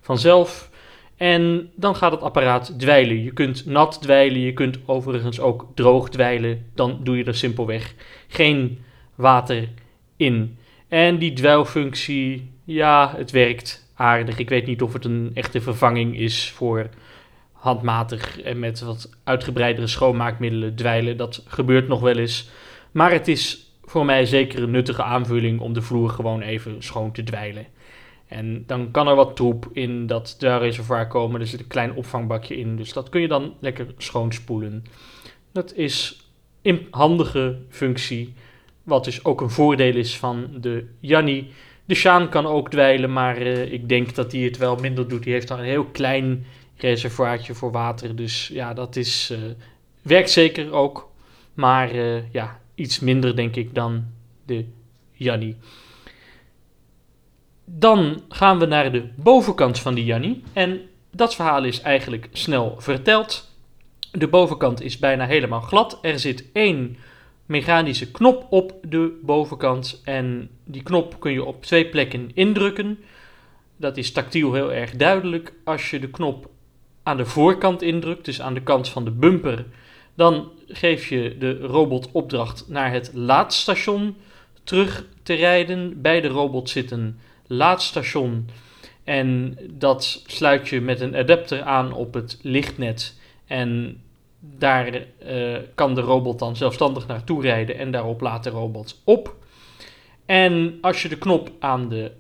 vanzelf. 0.02 0.70
En 1.18 1.72
dan 1.76 1.96
gaat 1.96 2.12
het 2.12 2.22
apparaat 2.22 2.80
dweilen. 2.80 3.24
Je 3.24 3.32
kunt 3.32 3.66
nat 3.66 4.02
dweilen, 4.02 4.40
je 4.40 4.54
kunt 4.54 4.80
overigens 4.86 5.40
ook 5.40 5.68
droog 5.74 6.10
dweilen. 6.10 6.66
Dan 6.74 7.00
doe 7.04 7.18
je 7.18 7.24
er 7.24 7.36
simpelweg 7.36 7.94
geen 8.28 8.84
water 9.16 9.70
in. 10.18 10.58
En 10.88 11.18
die 11.18 11.34
dweilfunctie, 11.34 12.52
ja, 12.64 13.14
het 13.18 13.32
werkt 13.32 13.92
aardig. 13.96 14.38
Ik 14.38 14.50
weet 14.50 14.66
niet 14.66 14.82
of 14.82 14.94
het 14.94 15.06
een 15.06 15.32
echte 15.34 15.62
vervanging 15.62 16.18
is 16.20 16.50
voor 16.50 16.90
handmatig 17.66 18.42
en 18.42 18.60
met 18.60 18.80
wat 18.80 19.10
uitgebreidere 19.24 19.88
schoonmaakmiddelen 19.88 20.76
dweilen. 20.76 21.18
Dat 21.18 21.44
gebeurt 21.48 21.88
nog 21.88 22.00
wel 22.00 22.18
eens. 22.18 22.50
Maar 22.92 23.12
het 23.12 23.28
is 23.28 23.72
voor 23.84 24.06
mij 24.06 24.26
zeker 24.26 24.64
een 24.64 24.72
nuttige 24.72 25.04
aanvulling 25.04 25.60
om 25.60 25.74
de 25.74 25.82
vloer 25.82 26.10
gewoon 26.10 26.42
even 26.42 26.84
schoon 26.84 27.12
te 27.12 27.24
dweilen. 27.24 27.66
En 28.28 28.64
dan 28.68 28.92
kan 28.92 29.08
er 29.08 29.16
wat 29.16 29.36
troep 29.36 29.70
in 29.74 30.08
dat 30.08 30.40
dweilreservoir 30.40 31.08
komen. 31.08 31.42
Er 31.42 31.48
zit 31.48 31.60
een 31.60 31.68
klein 31.68 31.96
opvangbakje 31.96 32.58
in, 32.58 32.76
dus 32.76 32.94
dat 32.94 33.10
kun 33.10 33.22
je 33.22 33.28
dan 33.28 33.54
lekker 33.60 33.88
schoonspoelen. 33.98 34.84
Dat 35.52 35.74
is 35.74 36.24
een 36.62 36.88
handige 36.92 37.58
functie, 37.70 38.34
wat 38.84 39.04
dus 39.04 39.26
ook 39.26 39.42
een 39.42 39.50
voordeel 39.50 39.96
is 39.96 40.18
van 40.18 40.48
de 40.60 40.88
Janni. 41.00 41.52
De 41.86 41.96
Sjaan 41.96 42.30
kan 42.30 42.46
ook 42.46 42.70
dweilen, 42.70 43.14
maar 43.14 43.42
uh, 43.42 43.72
ik 43.72 43.90
denk 43.90 44.16
dat 44.16 44.32
hij 44.32 44.42
het 44.42 44.58
wel 44.58 44.76
minder 44.76 45.08
doet. 45.08 45.24
Die 45.24 45.34
heeft 45.34 45.48
dan 45.48 45.60
een 45.60 45.66
heel 45.66 45.86
klein 45.86 46.46
reservoirtje 46.78 47.54
voor 47.54 47.72
water. 47.72 48.16
Dus 48.16 48.48
ja, 48.48 48.74
dat 48.74 48.96
is, 48.96 49.32
uh, 49.32 49.40
werkt 50.02 50.30
zeker 50.30 50.72
ook. 50.72 51.12
Maar 51.54 51.96
uh, 51.96 52.32
ja, 52.32 52.60
iets 52.76 53.00
minder 53.00 53.36
denk 53.36 53.56
ik 53.56 53.76
dan 53.76 54.06
de 54.46 54.66
Janni. 55.12 55.58
Dan 57.66 58.24
gaan 58.30 58.60
we 58.60 58.66
naar 58.66 58.92
de 58.92 59.10
bovenkant 59.16 59.80
van 59.80 59.96
de 59.96 60.06
Janni. 60.06 60.44
En 60.54 60.82
dat 61.12 61.36
verhaal 61.36 61.64
is 61.64 61.82
eigenlijk 61.82 62.30
snel 62.32 62.76
verteld. 62.78 63.52
De 64.12 64.28
bovenkant 64.28 64.82
is 64.82 64.98
bijna 64.98 65.26
helemaal 65.26 65.62
glad. 65.62 66.00
Er 66.02 66.20
zit 66.20 66.46
één 66.54 66.98
mechanische 67.46 68.12
knop 68.12 68.46
op 68.50 68.74
de 68.82 69.20
bovenkant. 69.22 70.02
En 70.04 70.50
die 70.64 70.84
knop 70.84 71.20
kun 71.20 71.32
je 71.32 71.44
op 71.44 71.64
twee 71.64 71.90
plekken 71.90 72.32
indrukken. 72.34 73.00
Dat 73.78 73.98
is 73.98 74.12
tactiel 74.12 74.54
heel 74.54 74.74
erg 74.74 74.92
duidelijk. 74.92 75.54
Als 75.64 75.90
je 75.90 76.00
de 76.00 76.10
knop 76.10 76.50
aan 77.06 77.18
de 77.18 77.26
voorkant 77.26 77.82
indrukt, 77.82 78.26
dus 78.26 78.42
aan 78.42 78.54
de 78.54 78.62
kant 78.62 78.90
van 78.90 79.06
de 79.06 79.12
bumper, 79.12 79.66
dan 80.16 80.52
geef 80.68 81.08
je 81.08 81.36
de 81.40 81.60
robot 81.60 82.10
opdracht 82.12 82.66
naar 82.68 82.92
het 82.92 83.12
laadstation 83.14 84.16
terug 84.64 85.06
te 85.24 85.34
rijden. 85.34 86.02
Bij 86.02 86.22
de 86.22 86.28
robot 86.28 86.70
zit 86.70 86.92
een 86.92 87.20
laadstation 87.48 88.50
en 89.04 89.58
dat 89.72 90.24
sluit 90.28 90.68
je 90.70 90.82
met 90.82 91.02
een 91.02 91.16
adapter 91.16 91.62
aan 91.62 91.94
op 91.94 92.14
het 92.14 92.40
lichtnet. 92.42 93.20
En 93.48 94.02
daar 94.40 95.06
uh, 95.28 95.58
kan 95.76 95.96
de 95.96 96.02
robot 96.02 96.40
dan 96.40 96.56
zelfstandig 96.56 97.08
naartoe 97.08 97.42
rijden 97.42 97.78
en 97.78 97.92
daarop 97.92 98.22
laat 98.22 98.44
de 98.44 98.50
robot 98.50 99.02
op. 99.04 99.36
En 100.26 100.78
als 100.82 101.02
je 101.02 101.10
de 101.10 101.18
knop 101.18 101.52
aan 101.60 101.90
de 101.90 102.12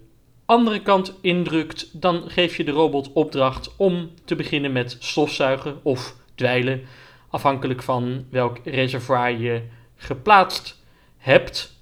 andere 0.45 0.81
kant 0.81 1.13
indrukt, 1.21 1.89
dan 1.91 2.23
geef 2.27 2.57
je 2.57 2.63
de 2.63 2.71
robot 2.71 3.13
opdracht 3.13 3.73
om 3.77 4.11
te 4.25 4.35
beginnen 4.35 4.71
met 4.71 4.97
stofzuigen 4.99 5.79
of 5.83 6.15
dweilen, 6.35 6.81
afhankelijk 7.29 7.83
van 7.83 8.25
welk 8.29 8.57
reservoir 8.63 9.39
je 9.39 9.61
geplaatst 9.95 10.81
hebt. 11.17 11.73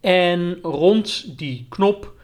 En 0.00 0.58
rond 0.62 1.38
die 1.38 1.66
knop 1.68 2.18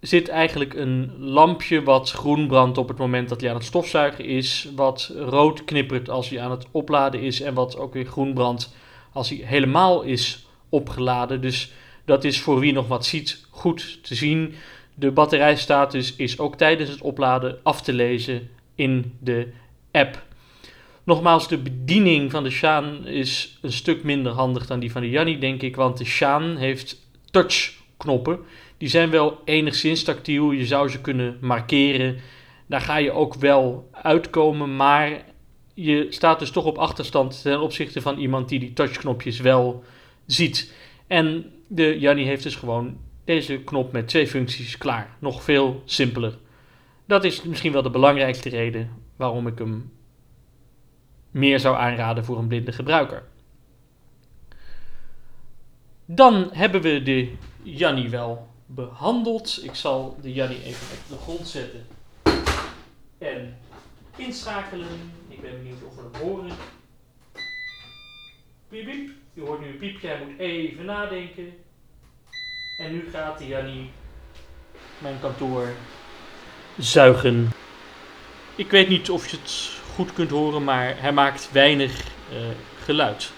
zit 0.00 0.28
eigenlijk 0.28 0.74
een 0.74 1.12
lampje 1.18 1.82
wat 1.82 2.10
groen 2.10 2.46
brandt 2.46 2.78
op 2.78 2.88
het 2.88 2.98
moment 2.98 3.28
dat 3.28 3.40
hij 3.40 3.50
aan 3.50 3.56
het 3.56 3.64
stofzuigen 3.64 4.24
is, 4.24 4.68
wat 4.76 5.12
rood 5.16 5.64
knippert 5.64 6.10
als 6.10 6.28
hij 6.28 6.40
aan 6.40 6.50
het 6.50 6.66
opladen 6.70 7.20
is 7.20 7.40
en 7.40 7.54
wat 7.54 7.76
ook 7.76 7.92
weer 7.92 8.06
groen 8.06 8.34
brandt 8.34 8.74
als 9.12 9.28
hij 9.28 9.38
helemaal 9.38 10.02
is 10.02 10.46
opgeladen. 10.68 11.40
Dus 11.40 11.72
dat 12.04 12.24
is 12.24 12.40
voor 12.40 12.60
wie 12.60 12.72
nog 12.72 12.88
wat 12.88 13.06
ziet 13.06 13.44
goed 13.50 13.98
te 14.02 14.14
zien. 14.14 14.54
De 15.00 15.10
batterijstatus 15.10 16.16
is 16.16 16.38
ook 16.38 16.56
tijdens 16.56 16.90
het 16.90 17.00
opladen 17.00 17.58
af 17.62 17.82
te 17.82 17.92
lezen 17.92 18.50
in 18.74 19.12
de 19.20 19.48
app. 19.90 20.22
Nogmaals, 21.04 21.48
de 21.48 21.58
bediening 21.58 22.30
van 22.30 22.42
de 22.42 22.50
Shaan 22.50 23.06
is 23.06 23.58
een 23.62 23.72
stuk 23.72 24.02
minder 24.02 24.32
handig 24.32 24.66
dan 24.66 24.80
die 24.80 24.92
van 24.92 25.02
de 25.02 25.10
Yanni, 25.10 25.38
denk 25.38 25.62
ik. 25.62 25.76
Want 25.76 25.98
de 25.98 26.04
Shaan 26.04 26.56
heeft 26.56 27.06
touchknoppen. 27.30 28.38
Die 28.78 28.88
zijn 28.88 29.10
wel 29.10 29.38
enigszins 29.44 30.02
tactiel. 30.02 30.50
Je 30.50 30.66
zou 30.66 30.88
ze 30.88 31.00
kunnen 31.00 31.38
markeren. 31.40 32.18
Daar 32.66 32.80
ga 32.80 32.96
je 32.96 33.12
ook 33.12 33.34
wel 33.34 33.88
uitkomen. 33.92 34.76
Maar 34.76 35.24
je 35.74 36.06
staat 36.10 36.38
dus 36.38 36.50
toch 36.50 36.64
op 36.64 36.78
achterstand 36.78 37.42
ten 37.42 37.60
opzichte 37.60 38.00
van 38.00 38.18
iemand 38.18 38.48
die 38.48 38.58
die 38.58 38.72
touchknopjes 38.72 39.40
wel 39.40 39.84
ziet. 40.26 40.72
En 41.06 41.52
de 41.66 41.98
Yanni 41.98 42.24
heeft 42.24 42.42
dus 42.42 42.56
gewoon 42.56 42.96
deze 43.24 43.58
knop 43.58 43.92
met 43.92 44.08
twee 44.08 44.26
functies 44.26 44.78
klaar. 44.78 45.16
Nog 45.18 45.42
veel 45.42 45.82
simpeler. 45.84 46.38
Dat 47.04 47.24
is 47.24 47.42
misschien 47.42 47.72
wel 47.72 47.82
de 47.82 47.90
belangrijkste 47.90 48.48
reden 48.48 48.90
waarom 49.16 49.46
ik 49.46 49.58
hem 49.58 49.92
meer 51.30 51.60
zou 51.60 51.76
aanraden 51.76 52.24
voor 52.24 52.38
een 52.38 52.48
blinde 52.48 52.72
gebruiker. 52.72 53.22
Dan 56.04 56.50
hebben 56.52 56.80
we 56.80 57.02
de 57.02 57.32
Janni 57.62 58.08
wel 58.08 58.48
behandeld. 58.66 59.60
Ik 59.62 59.74
zal 59.74 60.16
de 60.22 60.32
Janni 60.32 60.62
even 60.62 60.86
op 60.96 61.08
de 61.08 61.16
grond 61.16 61.48
zetten 61.48 61.86
en 63.18 63.58
inschakelen. 64.16 64.88
Ik 65.28 65.40
ben 65.40 65.62
benieuwd 65.62 65.82
of 65.82 65.94
we 65.94 66.02
hem 66.12 66.22
horen. 66.22 66.56
Piep, 68.68 68.84
piep. 68.84 69.10
Je 69.32 69.40
hoort 69.40 69.60
nu 69.60 69.66
een 69.66 69.76
piepje, 69.76 70.06
hij 70.06 70.24
moet 70.26 70.38
even 70.38 70.84
nadenken. 70.84 71.52
En 72.80 72.92
nu 72.92 73.08
gaat 73.12 73.38
de 73.38 73.46
Janni 73.46 73.90
mijn 74.98 75.20
kantoor 75.20 75.68
zuigen. 76.78 77.50
Ik 78.54 78.70
weet 78.70 78.88
niet 78.88 79.10
of 79.10 79.28
je 79.28 79.36
het 79.36 79.70
goed 79.94 80.12
kunt 80.12 80.30
horen, 80.30 80.64
maar 80.64 80.94
hij 81.00 81.12
maakt 81.12 81.52
weinig 81.52 82.04
uh, 82.32 82.38
geluid. 82.84 83.32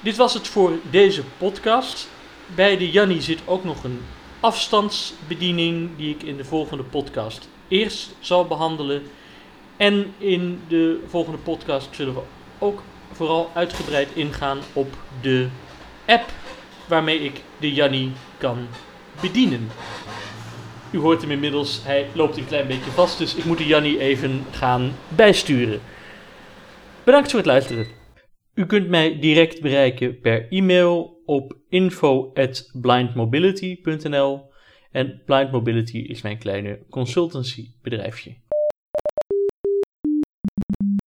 Dit 0.00 0.16
was 0.16 0.34
het 0.34 0.48
voor 0.48 0.72
deze 0.90 1.22
podcast. 1.38 2.08
Bij 2.54 2.76
de 2.76 2.90
Janni 2.90 3.20
zit 3.20 3.40
ook 3.44 3.64
nog 3.64 3.84
een 3.84 4.00
afstandsbediening 4.40 5.96
die 5.96 6.14
ik 6.14 6.22
in 6.22 6.36
de 6.36 6.44
volgende 6.44 6.84
podcast 6.84 7.48
eerst 7.68 8.14
zal 8.20 8.46
behandelen. 8.46 9.02
En 9.76 10.14
in 10.18 10.60
de 10.68 11.04
volgende 11.08 11.38
podcast 11.38 11.88
zullen 11.94 12.14
we 12.14 12.22
ook 12.58 12.82
vooral 13.12 13.50
uitgebreid 13.54 14.08
ingaan 14.14 14.58
op 14.72 14.96
de 15.20 15.48
app 16.06 16.30
waarmee 16.88 17.18
ik 17.18 17.42
de 17.60 17.72
Janni 17.72 18.12
kan 18.38 18.66
bedienen. 19.20 19.68
U 20.92 20.98
hoort 20.98 21.20
hem 21.20 21.30
inmiddels, 21.30 21.84
hij 21.84 22.06
loopt 22.12 22.36
een 22.36 22.46
klein 22.46 22.66
beetje 22.66 22.90
vast, 22.90 23.18
dus 23.18 23.34
ik 23.34 23.44
moet 23.44 23.58
de 23.58 23.66
Janni 23.66 23.98
even 23.98 24.44
gaan 24.50 24.92
bijsturen. 25.08 25.80
Bedankt 27.04 27.30
voor 27.30 27.38
het 27.38 27.48
luisteren. 27.48 27.86
U 28.54 28.66
kunt 28.66 28.88
mij 28.88 29.18
direct 29.18 29.60
bereiken 29.60 30.20
per 30.20 30.48
e-mail 30.48 31.22
op 31.24 31.56
info@blindmobility.nl 31.68 34.50
en 34.90 35.22
Blind 35.26 35.52
Mobility 35.52 35.98
is 35.98 36.22
mijn 36.22 36.38
kleine 36.38 36.78
consultancybedrijfje. 36.90 38.34